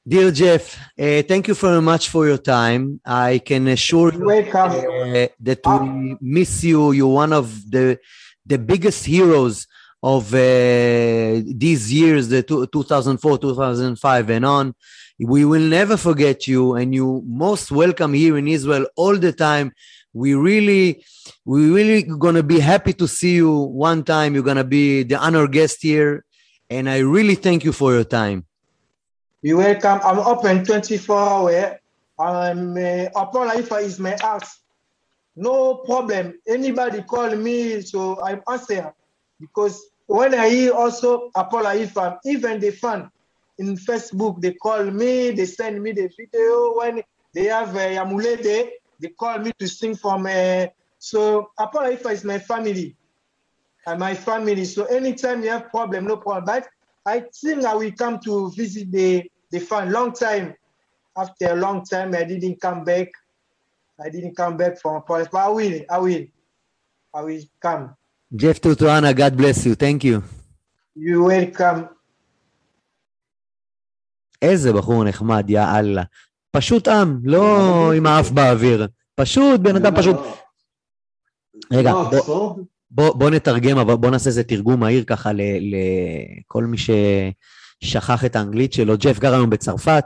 [0.08, 3.00] Dear Jeff, uh, thank you very much for your time.
[3.06, 6.92] I can assure you uh, that we miss you.
[6.92, 8.00] You're one of the
[8.44, 9.68] the biggest heroes
[10.02, 10.38] of uh,
[11.46, 14.74] these years, the two, 2004, 2005, and on.
[15.20, 19.72] We will never forget you, and you most welcome here in Israel all the time.
[20.14, 21.06] We really,
[21.46, 24.34] we really gonna be happy to see you one time.
[24.34, 26.26] You're gonna be the honor guest here,
[26.72, 28.48] and I really thank you for your time.
[29.44, 30.00] You're welcome.
[30.04, 31.74] I'm open 24 hours.
[32.20, 34.60] I'm uh, Apollo Ifa is my house.
[35.36, 36.40] No problem.
[36.48, 38.94] Anybody call me, so I'm answer.
[39.40, 43.10] Because when I hear also Apollo Ifa, even the fan
[43.58, 46.78] in Facebook, they call me, they send me the video.
[46.78, 47.02] When
[47.34, 48.70] they have a Yamulede,
[49.00, 50.28] they call me to sing from.
[50.28, 50.68] Uh,
[51.00, 52.96] so Apollo Ifa is my family.
[53.88, 54.66] And my family.
[54.66, 56.46] So anytime you have problem, no problem.
[56.46, 56.68] But
[57.05, 59.93] I think I will come to visit the the fan.
[59.93, 60.55] Long time.
[61.17, 63.09] After a long time, I didn't come back.
[64.05, 65.81] I didn't come back from Paris, but I will.
[65.89, 66.25] I will.
[67.15, 67.85] I will come.
[68.35, 69.75] Jeff Tutuana, God bless you.
[69.75, 70.23] Thank you.
[70.95, 71.89] You welcome.
[74.43, 76.03] איזה בחור נחמד, יא אללה.
[76.51, 78.87] פשוט עם, לא עם האף באוויר.
[79.15, 80.17] פשוט, בן אדם פשוט...
[81.73, 82.57] רגע, לא,
[82.92, 83.14] בוא-?
[83.14, 88.98] בוא, נתרגם, אבל בוא נעשה איזה תרגום מהיר ככה לכל מי ששכח את האנגלית שלו.
[88.98, 90.06] ג'ף גר היום בצרפת,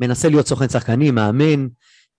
[0.00, 1.66] מנסה להיות סוכן שחקנים, מאמן,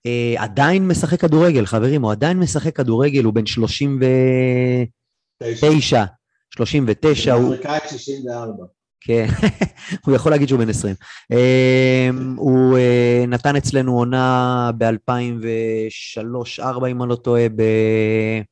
[0.06, 6.04] אה, עדיין משחק כדורגל, חברים, הוא עדיין משחק כדורגל, הוא בן 39,
[6.50, 7.46] 39, הוא...
[7.46, 8.64] אמריקאי 64.
[9.00, 9.26] כן,
[10.04, 10.94] הוא יכול להגיד שהוא בן 20.
[11.32, 18.42] אה, הוא אה, נתן אצלנו עונה ב-2003-2004, אם אני לא טועה, ב-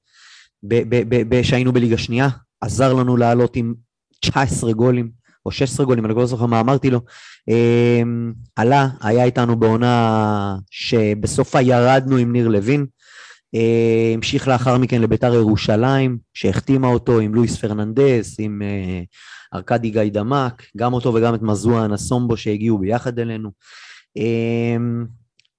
[1.43, 2.29] שהיינו בליגה שנייה,
[2.61, 3.75] עזר לנו לעלות עם
[4.21, 5.11] 19 גולים,
[5.47, 7.01] או 16 גולים, אני לא זוכר מה אמרתי לו.
[7.49, 8.03] אה,
[8.57, 12.87] עלה, היה איתנו בעונה שבסופה ירדנו עם ניר לוין,
[13.55, 19.03] אה, המשיך לאחר מכן לביתר ירושלים, שהחתימה אותו עם לואיס פרננדס, עם אה,
[19.55, 23.51] ארקדי גאידמק, גם אותו וגם את מזואה נסומבו שהגיעו ביחד אלינו.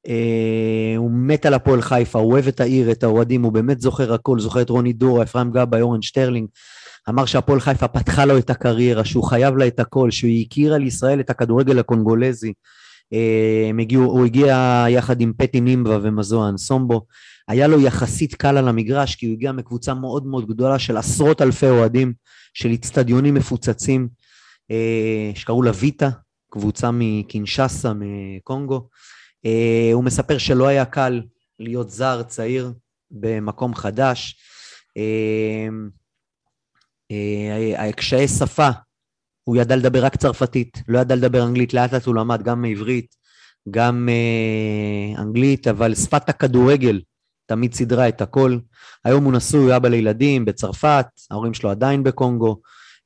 [0.08, 4.14] אה, הוא מת על הפועל חיפה, הוא אוהב את העיר, את האוהדים, הוא באמת זוכר
[4.14, 6.48] הכל, זוכר את רוני דורה, אפרים גבאי, אורן שטרלינג.
[7.10, 10.84] אמר שהפועל חיפה פתחה לו את הקריירה, שהוא חייב לה את הכל, שהוא הכיר על
[10.84, 12.54] ישראל את הכדורגל הקונגולזי.
[13.80, 17.06] הגיעו, הוא הגיע יחד עם פטי נימבה ומזואה נסומבו.
[17.48, 21.42] היה לו יחסית קל על המגרש, כי הוא הגיע מקבוצה מאוד מאוד גדולה של עשרות
[21.42, 22.14] אלפי אוהדים,
[22.54, 24.08] של אצטדיונים מפוצצים,
[24.72, 26.10] אה, שקראו לה ויטה,
[26.52, 28.88] קבוצה מקינשסה, מקונגו.
[29.46, 31.22] אה, הוא מספר שלא היה קל
[31.60, 32.74] להיות זר צעיר
[33.12, 34.36] במקום חדש.
[37.12, 38.70] אה, קשיי שפה,
[39.44, 43.16] הוא ידע לדבר רק צרפתית, לא ידע לדבר אנגלית, לאט לאט הוא למד גם עברית,
[43.72, 44.10] גם
[45.18, 47.02] אנגלית, אבל שפת הכדורגל
[47.48, 48.58] תמיד סידרה את הכל.
[49.06, 52.62] היום הוא נשוי, אבא לילדים בצרפת, ההורים שלו עדיין בקונגו.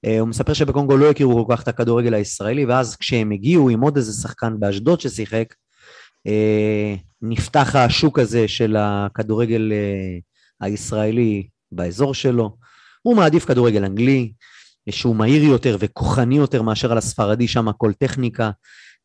[0.06, 3.82] אה, הוא מספר שבקונגו לא הכירו כל כך את הכדורגל הישראלי, ואז כשהם הגיעו עם
[3.82, 5.56] עוד איזה שחקן באשדוד ששיחק, אה,
[7.22, 10.18] נפתח השוק הזה של הכדורגל אה,
[10.62, 12.58] הישראלי באזור שלו.
[13.02, 14.32] הוא מעדיף כדורגל אנגלי,
[14.90, 18.52] שהוא מהיר יותר וכוחני יותר מאשר על הספרדי, שם הכל טכניקה.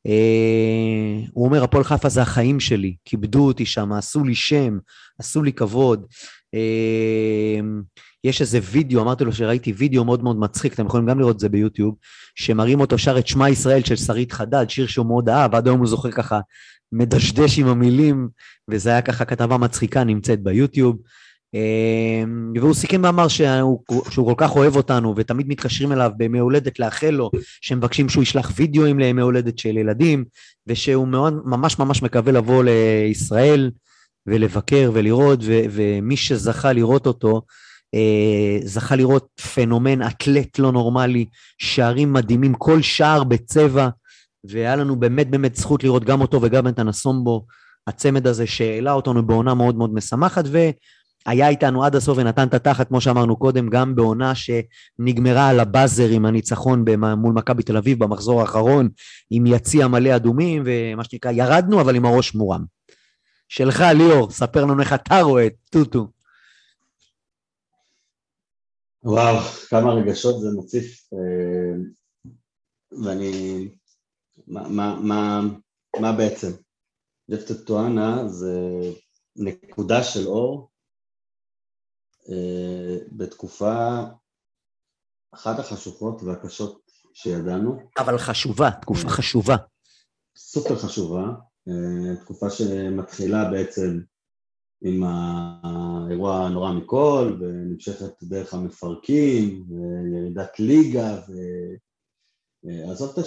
[0.09, 4.79] Uh, הוא אומר, הפועל חיפה זה החיים שלי, כיבדו אותי שם, עשו לי שם,
[5.19, 6.07] עשו לי כבוד.
[6.57, 7.61] Uh,
[8.25, 11.41] יש איזה וידאו, אמרתי לו שראיתי וידאו מאוד מאוד מצחיק, אתם יכולים גם לראות את
[11.41, 11.95] זה ביוטיוב,
[12.35, 15.79] שמראים אותו שר את שמע ישראל של שרית חדד, שיר שהוא מאוד אהב, עד היום
[15.79, 16.41] הוא זוכר ככה
[16.99, 18.29] מדשדש עם המילים,
[18.71, 20.97] וזה היה ככה כתבה מצחיקה, נמצאת ביוטיוב.
[21.55, 26.79] אמ, והוא סיכם ואמר שהוא, שהוא כל כך אוהב אותנו ותמיד מתקשרים אליו בימי הולדת
[26.79, 27.31] לאחל לו
[27.61, 30.25] שמבקשים שהוא ישלח וידאוים לימי הולדת של ילדים
[30.67, 33.71] ושהוא מאוד, ממש ממש מקווה לבוא לישראל
[34.27, 37.43] ולבקר ולראות ו, ומי שזכה לראות אותו
[37.95, 41.25] אה, זכה לראות פנומן אתלט לא נורמלי,
[41.59, 43.89] שערים מדהימים, כל שער בצבע
[44.51, 47.47] והיה לנו באמת באמת זכות לראות גם אותו וגם את הנסומבו
[47.87, 50.59] הצמד הזה שהעלה אותנו בעונה מאוד מאוד משמחת ו...
[51.27, 56.09] היה איתנו עד הסוף ונתן את התחת, כמו שאמרנו קודם, גם בעונה שנגמרה על הבאזר
[56.09, 56.85] עם הניצחון
[57.17, 58.89] מול מכבי תל אביב במחזור האחרון,
[59.31, 62.65] עם יציע מלא אדומים, ומה שנקרא, ירדנו, אבל עם הראש מורם.
[63.49, 66.09] שלך, ליאור, ספר לנו איך אתה רואה את טוטו.
[69.05, 71.79] וואו, כמה רגשות זה מוסיף, אה,
[73.05, 73.69] ואני...
[74.47, 75.41] מה, מה, מה,
[76.01, 76.51] מה בעצם?
[77.31, 78.53] ג'פטה טואנה זה
[79.37, 80.71] נקודה של אור
[82.29, 84.03] אה, בתקופה
[85.35, 86.81] אחת החשוכות והקשות
[87.15, 87.79] שידענו.
[87.99, 89.57] אבל חשובה, תקופה חשובה.
[90.37, 91.25] סופר חשובה,
[91.69, 94.01] אה, תקופה שמתחילה בעצם
[94.83, 101.21] עם האירוע הנורא מכל, ונמשכת דרך המפרקים, וירידת ליגה,
[102.63, 103.19] ועזוב את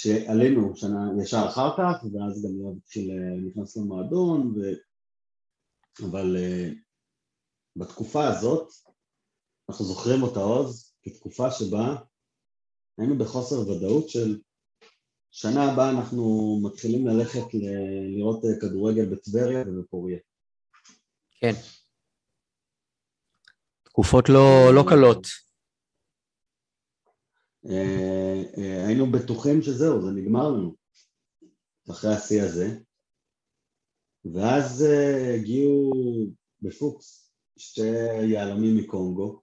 [0.00, 3.10] שעלינו שנה ישר אחר כך, ואז גם יואב התחיל,
[3.46, 4.60] נכנס למועדון, ו...
[6.10, 6.70] אבל אה,
[7.76, 8.68] בתקופה הזאת,
[9.68, 11.96] אנחנו זוכרים אותה עוז, כתקופה שבה
[12.98, 14.40] היינו בחוסר ודאות של
[15.30, 16.22] שנה הבאה אנחנו
[16.62, 20.18] מתחילים ללכת ל- לראות אה, כדורגל בטבריה ובפוריה.
[21.40, 21.52] כן.
[23.82, 25.45] תקופות לא, לא קלות.
[27.70, 30.74] אה, אה, היינו בטוחים שזהו, זה נגמר לנו
[31.90, 32.78] אחרי השיא הזה,
[34.24, 34.84] ואז
[35.34, 35.92] הגיעו
[36.62, 37.86] בפוקס שתי
[38.32, 39.42] יהלומים מקונגו,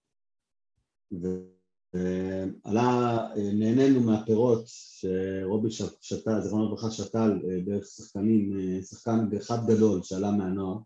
[1.11, 5.71] ועלה, נהנינו מהפירות שרובי
[6.01, 7.31] שתל, זיכרונו לברכה שתל
[7.65, 8.51] דרך שחקנים,
[8.81, 10.77] שחקן אחד גדול שעלה מהנוער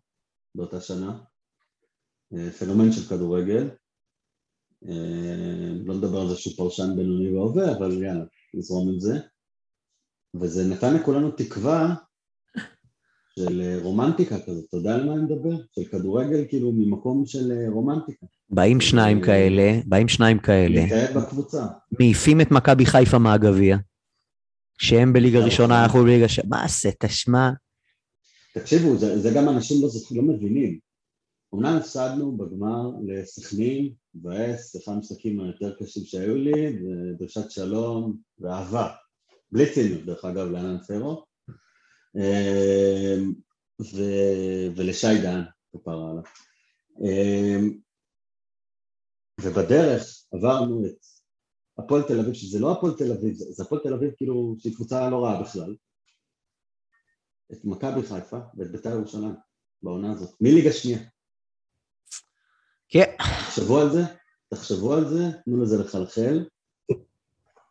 [0.54, 1.20] באותה שנה,
[2.58, 3.68] פנומן של כדורגל,
[5.84, 8.24] לא נדבר על זה שהוא פרשן בינוני והווה, אבל יאללה,
[8.54, 9.18] נזרום עם זה,
[10.34, 11.94] וזה נתן לכולנו תקווה
[13.38, 15.56] של אה, רומנטיקה כזאת, אתה יודע על מה אני מדבר?
[15.74, 18.26] של כדורגל כאילו ממקום של אה, רומנטיקה.
[18.50, 20.80] באים שניים כאלה, באים שניים כאלה.
[20.80, 21.66] להתאהב בקבוצה.
[21.98, 23.76] מעיפים את מכבי חיפה מהגביע,
[24.78, 26.40] שהם בליגה ראשונה, אנחנו בליגה ש...
[26.48, 27.50] מה זה, תשמע?
[28.54, 30.78] תקשיבו, זה, זה גם אנשים לא, לא מבינים.
[31.54, 38.94] אמנם הפסדנו בגמר לסכנין, מבאס, אחד המשחקים היותר קשים שהיו לי, ודרישת שלום ואהבה.
[39.52, 41.24] בלי ציניות, דרך אגב, לאנן פרו.
[42.16, 43.34] אמ,
[43.80, 44.02] ו...
[44.76, 45.42] ולשי דן,
[45.72, 46.22] כפרה עליו.
[47.04, 47.78] אמ,
[49.40, 51.04] ובדרך עברנו את
[51.78, 55.10] הפועל תל אביב, שזה לא הפועל תל אביב, זה הפועל תל אביב כאילו שהיא קבוצה
[55.10, 55.76] לא רעה בכלל,
[57.52, 59.34] את מכבי חיפה ואת בית"ר ירושלים
[59.82, 60.98] בעונה הזאת, מליגה שנייה.
[62.88, 63.04] כן.
[63.18, 64.02] תחשבו על זה,
[64.54, 66.44] תחשבו על זה, תנו לזה לחלחל,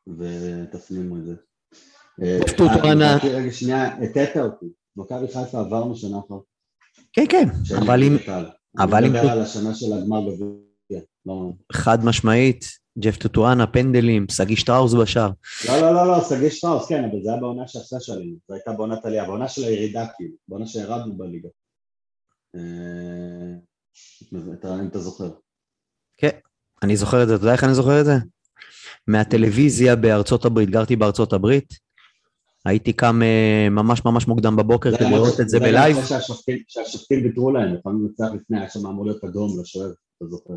[0.07, 1.35] ותפנימו את זה.
[2.23, 2.95] אה, אה.
[2.95, 4.65] מכבי- רגע, שנייה, הטעת אותי.
[4.97, 6.35] מכבי חיפה עברנו שנה אחת.
[7.13, 7.43] כן, כן,
[7.85, 8.17] אבל אם
[8.77, 11.01] אבל אני אם- מדבר על השנה של הגמר גביע.
[11.25, 12.65] לא, חד משמעית,
[12.99, 15.29] ג'ף טוטואנה, פנדלים, שגיא שטראוס בשער.
[15.67, 18.35] לא, לא, לא, לא, שגיא שטראוס, כן, אבל זה היה בעונה שאחרי שעלינו.
[18.47, 20.33] זו הייתה בעונת עלייה, בעונה של הירידה, כאילו.
[20.47, 21.49] בעונה שירדנו בליגה.
[24.33, 25.29] אם אתה זוכר.
[26.83, 28.13] אני זוכר את זה, אתה יודע איך אני זוכר את זה?
[29.07, 31.73] מהטלוויזיה בארצות הברית, גרתי בארצות הברית,
[32.65, 35.97] הייתי קם אה, ממש ממש מוקדם בבוקר זה כדי לראות את זה בלייב.
[35.97, 39.87] אחרי שהשופטים- שהשופטים ויתרו להם, לפעמים לנצח לפני, היה שם אמור להיות אדום לשוער,
[40.17, 40.53] אתה זוכר.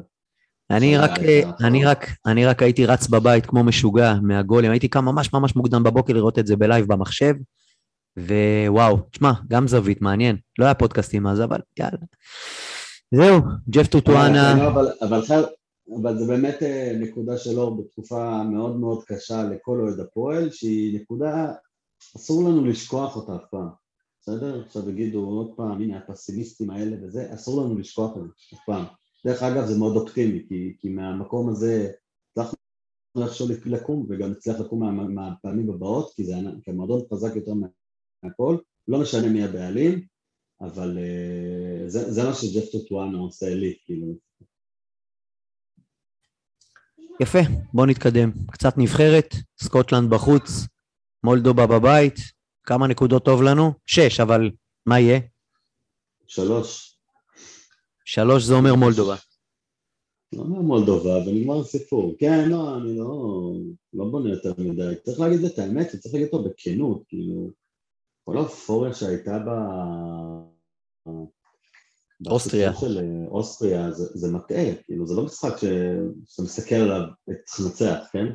[0.71, 1.51] אני רק, אה.
[1.61, 5.83] אני רק, אני רק הייתי רץ בבית כמו משוגע מהגולים, הייתי קם ממש ממש מוקדם
[5.83, 7.35] בבוקר לראות את זה בלייב במחשב,
[8.17, 10.37] ווואו, תשמע, גם זווית, מעניין.
[10.59, 11.99] לא היה פודקאסטים אז, אבל יאללה.
[13.15, 13.41] זהו,
[13.71, 15.45] ג'ף טוטואנה, אבל- אבל- אבל חייב-
[16.03, 21.53] אבל זה באמת אה, נקודה שלו בתקופה מאוד מאוד קשה לכל אוהד הפועל, שהיא נקודה,
[22.17, 23.69] אסור לנו לשכוח אותה אף פעם,
[24.23, 24.63] בסדר?
[24.65, 28.85] עכשיו יגידו עוד פעם, הנה הפסימיסטים האלה וזה, אסור לנו לשכוח את זה אף פעם.
[29.27, 31.91] דרך אגב זה מאוד אופטימי, כי, כי מהמקום הזה
[32.31, 32.57] הצלחנו
[33.23, 36.35] איכשהו לקום, וגם נצליח לקום מה, מהפעמים הבאות, כי זה
[36.67, 37.53] המועדון חזק יותר
[38.25, 38.57] מהכל,
[38.89, 40.01] לא משנה מי הבעלים,
[40.61, 44.07] אבל אה, זה, זה מה שג'ף טוטואנה עושה לי, כאילו,
[47.21, 47.39] יפה,
[47.73, 48.33] בוא נתקדם.
[48.53, 50.51] קצת נבחרת, סקוטלנד בחוץ,
[51.25, 52.17] מולדובה בבית,
[52.63, 53.73] כמה נקודות טוב לנו?
[53.87, 54.51] שש, אבל
[54.87, 55.21] מה יהיה?
[56.27, 56.99] שלוש.
[58.05, 59.17] שלוש זה אומר מולדובה.
[60.33, 62.15] לא אומר מולדובה, ונגמר הסיפור.
[62.19, 63.53] כן, לא, אני לא,
[63.93, 64.95] לא בונה יותר מדי.
[65.03, 67.51] צריך להגיד את האמת, וצריך להגיד אותו בכנות, כאילו,
[68.25, 69.51] כל האופוריה שהייתה ב...
[72.27, 72.75] אוסטריה.
[72.75, 75.65] של אה, אוסטריה, זה, זה מטעה, כאילו, זה לא משחק ש...
[76.29, 77.01] שאתה מסתכל עליו,
[77.45, 78.27] צריך לנצח, כן?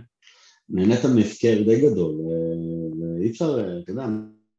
[0.70, 4.06] נהנית מהפקר די גדול, ו- ואי אפשר, אה, אתה יודע,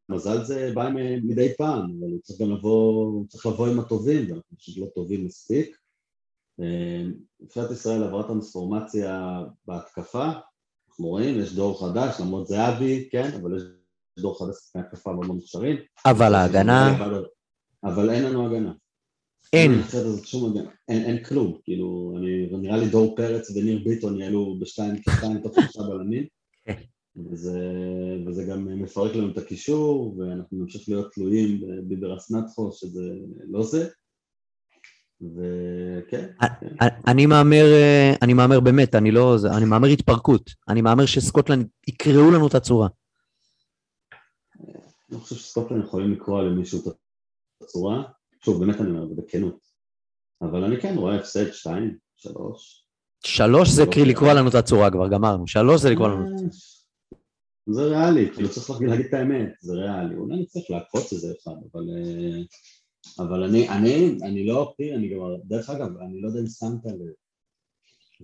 [0.08, 0.88] מזל זה בא
[1.22, 5.24] מדי פעם, אבל הוא צריך גם לבוא, צריך לבוא עם הטובים, ואנחנו פשוט לא טובים
[5.24, 5.76] מספיק.
[6.60, 7.02] אה,
[7.40, 10.30] נבחרת ישראל עברה טרנספורמציה בהתקפה,
[10.88, 13.62] אנחנו רואים, יש דור חדש, למרות זהבי, כן, אבל יש
[14.18, 15.76] דור חדש שחקני התקפה מאוד מאוד מוכשרים.
[16.06, 16.98] אבל ההגנה,
[17.86, 18.72] אבל אין לנו הגנה.
[19.52, 19.72] אין.
[20.88, 25.54] אין, אין כלום, כאילו, אני, נראה לי דור פרץ וניר ביטון יעלו בשתיים, כשתיים תוך
[25.54, 26.26] שלושה בלמים,
[26.64, 26.74] כן.
[27.30, 27.60] וזה,
[28.26, 33.14] וזה גם מפרק לנו את הקישור, ואנחנו נמשיך להיות תלויים בביברס נטחו, שזה
[33.48, 33.88] לא זה,
[35.20, 36.46] וכן, כן.
[37.06, 40.50] אני מהמר, אה, אני מהמר באמת, אני לא, אני מהמר התפרקות.
[40.68, 42.88] אני מהמר שסקוטלנד יקראו לנו את הצורה.
[45.10, 46.86] אני חושב שסקוטלנד יכולים לקרוא למישהו את
[47.62, 48.02] הצורה,
[48.44, 49.58] שוב, באמת אני אומר, זה בכנות,
[50.42, 52.86] אבל אני כן רואה הפסד שתיים, שלוש,
[53.24, 54.04] שלוש זה לא קרי.
[54.04, 55.46] לקרוא לנו את הצורה כבר, גמרנו.
[55.46, 56.36] שלוש זה לקרוא לנו.
[57.70, 61.82] זה ריאלי, כאילו צריך להגיד, את האמת, זה ריאלי, אולי נצטרך לעקוץ איזה אחד, אבל,
[61.96, 62.42] אה,
[63.24, 66.84] אבל אני, אני, אני לא אופי, אני גם, דרך אגב, אני לא יודע אם שמת
[66.84, 67.12] לב,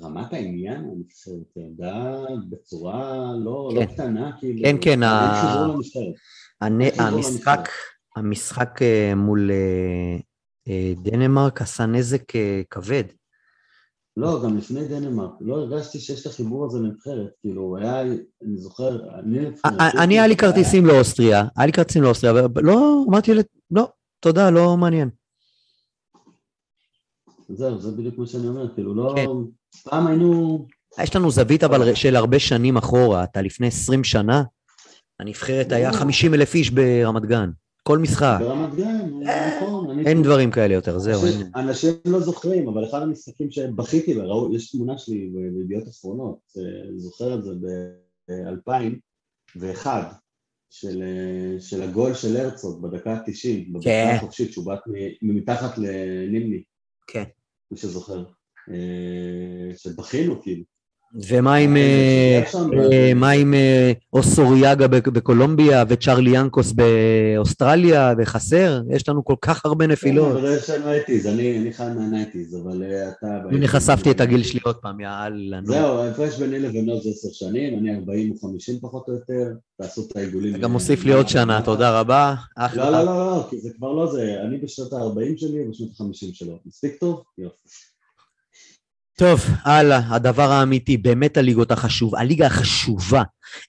[0.05, 2.17] רמת העניין, אני חושב, ירדה
[2.51, 3.81] בצורה לא, כן.
[3.81, 5.73] לא קטנה, כאילו, כן, כן, ה-
[6.99, 7.69] המשחק.
[8.17, 10.17] המשחק אה, מול אה,
[10.69, 12.33] אה, דנמרק עשה נזק
[12.71, 13.05] כבד.
[14.17, 18.99] לא, גם לפני דנמרק, לא הרגשתי שיש את החיבור הזה לנבחרת, כאילו, היה, אני זוכר,
[19.19, 19.39] אני...
[20.03, 23.33] אני, היה לי כרטיסים לאוסטריה, היה לי כרטיסים לאוסטריה, אבל לא, אמרתי,
[23.71, 23.89] לא,
[24.21, 25.11] תודה, לא מעניין.
[27.49, 29.15] זהו, זה בדיוק מה שאני אומר, כאילו, לא...
[29.17, 29.27] כן.
[29.91, 30.67] פעם היינו...
[31.03, 34.43] יש לנו זווית אבל של הרבה שנים אחורה, אתה לפני 20 שנה,
[35.21, 37.51] הנבחרת היה 50 אלף איש ברמת גן,
[37.83, 39.91] כל משחק, ברמת גן, נכון.
[39.91, 41.21] אני- אין דברים כאלה יותר, זהו,
[41.57, 44.15] אנשים- לא זוכרים, אבל אחד המשחקים שבכיתי,
[44.55, 46.63] יש תמונה שלי בידיעות אחרונות, אה,
[46.97, 49.87] זוכר את זה ב-2001,
[50.71, 51.17] של, אה,
[51.61, 53.25] של הגול של הרצוג בדקה ה-90,
[53.65, 53.73] כן.
[53.73, 54.93] בבקעה החופשית, שהוא בעט מ-
[55.37, 56.63] מתחת לנימני,
[57.07, 57.25] כן.
[57.71, 58.25] מי שזוכר.
[58.71, 58.77] אה,
[59.77, 60.63] שבכינו, כאילו.
[61.15, 62.43] ומה עם, אה,
[62.83, 68.83] אה, אה, אוסוריאגה בק- בקולומביה וצ'רלי ינקוס באוסטרליה וחסר?
[68.91, 70.37] יש לנו כל כך הרבה נפילות.
[70.37, 73.27] אבל יש לנו אייטיז, אני אני חי מהנייטיז, אבל אתה...
[73.51, 75.59] הנה חשפתי את הגיל שלי עוד פעם, יאללה.
[75.65, 80.07] זהו, ההפרש ביני לבינו זה עשר שנים, אני 40 או 50 פחות או יותר, תעשו
[80.11, 80.55] את העיגולים.
[80.55, 82.35] אתה גם מוסיף לי עוד שנה, תודה רבה.
[82.77, 82.85] לא.
[82.85, 86.59] לא, לא, לא, כי זה כבר לא זה, אני בשנות ה-40 שלי ובשנות ה-50 שלו.
[86.67, 87.23] מספיק טוב?
[87.39, 87.92] יופי.
[89.19, 93.23] טוב, הלאה, הדבר האמיתי, באמת הליגות החשוב, הליגה החשובה,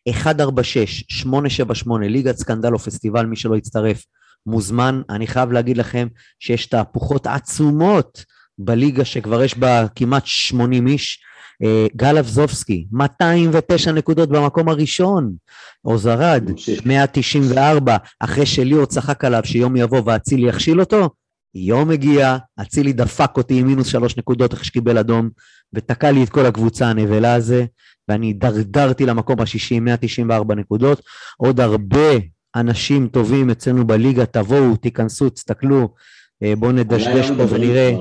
[0.08, 4.06] 146, 878, ליגת סקנדל או פסטיבל, מי שלא יצטרף,
[4.46, 5.02] מוזמן.
[5.10, 6.08] אני חייב להגיד לכם
[6.40, 8.26] שיש תהפוכות עצומות
[8.58, 11.20] בליגה שכבר יש בה כמעט 80 איש.
[11.64, 15.34] אה, גל אבזובסקי, 209 נקודות במקום הראשון.
[15.82, 16.44] עוז ארד,
[16.86, 21.10] 194, אחרי שליאור צחק עליו שיום יבוא ואצילי יכשיל אותו,
[21.56, 25.30] יום הגיע, אצילי דפק אותי עם מינוס שלוש נקודות אחרי שקיבל אדום,
[25.74, 27.66] ותקע לי את כל הקבוצה הנבלה הזה,
[28.10, 31.02] ואני הידרדרתי למקום השישי, 194 נקודות.
[31.38, 32.12] עוד הרבה
[32.56, 35.94] אנשים טובים אצלנו בליגה, תבואו, תיכנסו, תסתכלו,
[36.44, 37.96] אה, בואו נדשדש פה ונראה.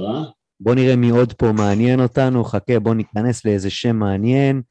[0.61, 4.63] בואו נראה מי עוד פה מעניין אותנו, חכה, בואו ניכנס לאיזה שם מעניין.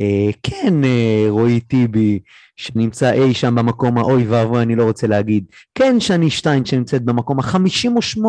[0.00, 2.18] אה, כן, אה, רועי טיבי,
[2.56, 5.44] שנמצא אי שם במקום האוי ואבוי, אני לא רוצה להגיד.
[5.74, 8.20] כן, שני שטיין שנמצאת במקום ה-58.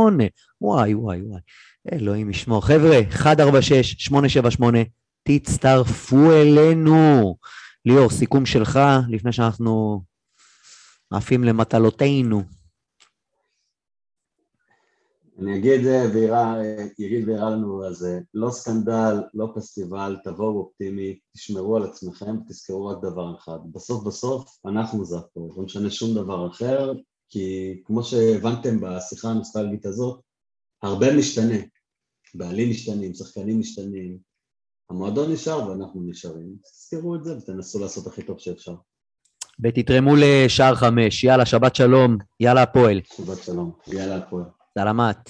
[0.61, 1.41] וואי, וואי, וואי.
[1.93, 2.65] אלוהים ישמור.
[2.65, 4.63] חבר'ה, 146-878,
[5.23, 7.35] תצטרפו אלינו.
[7.85, 10.01] ליאור, סיכום שלך לפני שאנחנו
[11.11, 12.58] עפים למטלותינו.
[15.41, 15.81] אני אגיד
[16.13, 16.55] ויראה,
[16.99, 22.85] יגיד ויראה לנו על זה, לא סקנדל, לא פסטיבל, תבואו אופטימי, תשמרו על עצמכם, תזכרו
[22.85, 26.93] רק דבר אחד, בסוף בסוף אנחנו זה הכל, לא משנה שום דבר אחר,
[27.29, 30.19] כי כמו שהבנתם בשיחה הנוסטלגית הזאת,
[30.83, 31.57] הרבה משתנה,
[32.35, 34.17] בעלים משתנים, שחקנים משתנים,
[34.89, 38.75] המועדון נשאר ואנחנו נשארים, תזכרו את זה ותנסו לעשות הכי טוב שאפשר.
[39.63, 43.01] ותתרמו לשער חמש, יאללה, שבת שלום, יאללה הפועל.
[43.17, 44.58] שבת שלום, יאללה הפועל.
[44.77, 45.29] סלמת.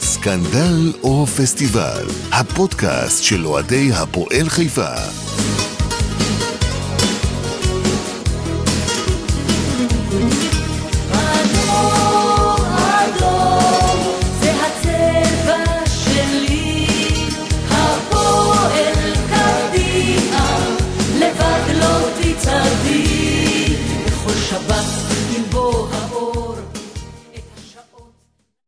[0.00, 4.94] סקנדל או פסטיבל, הפודקאסט של אוהדי הפועל חיפה.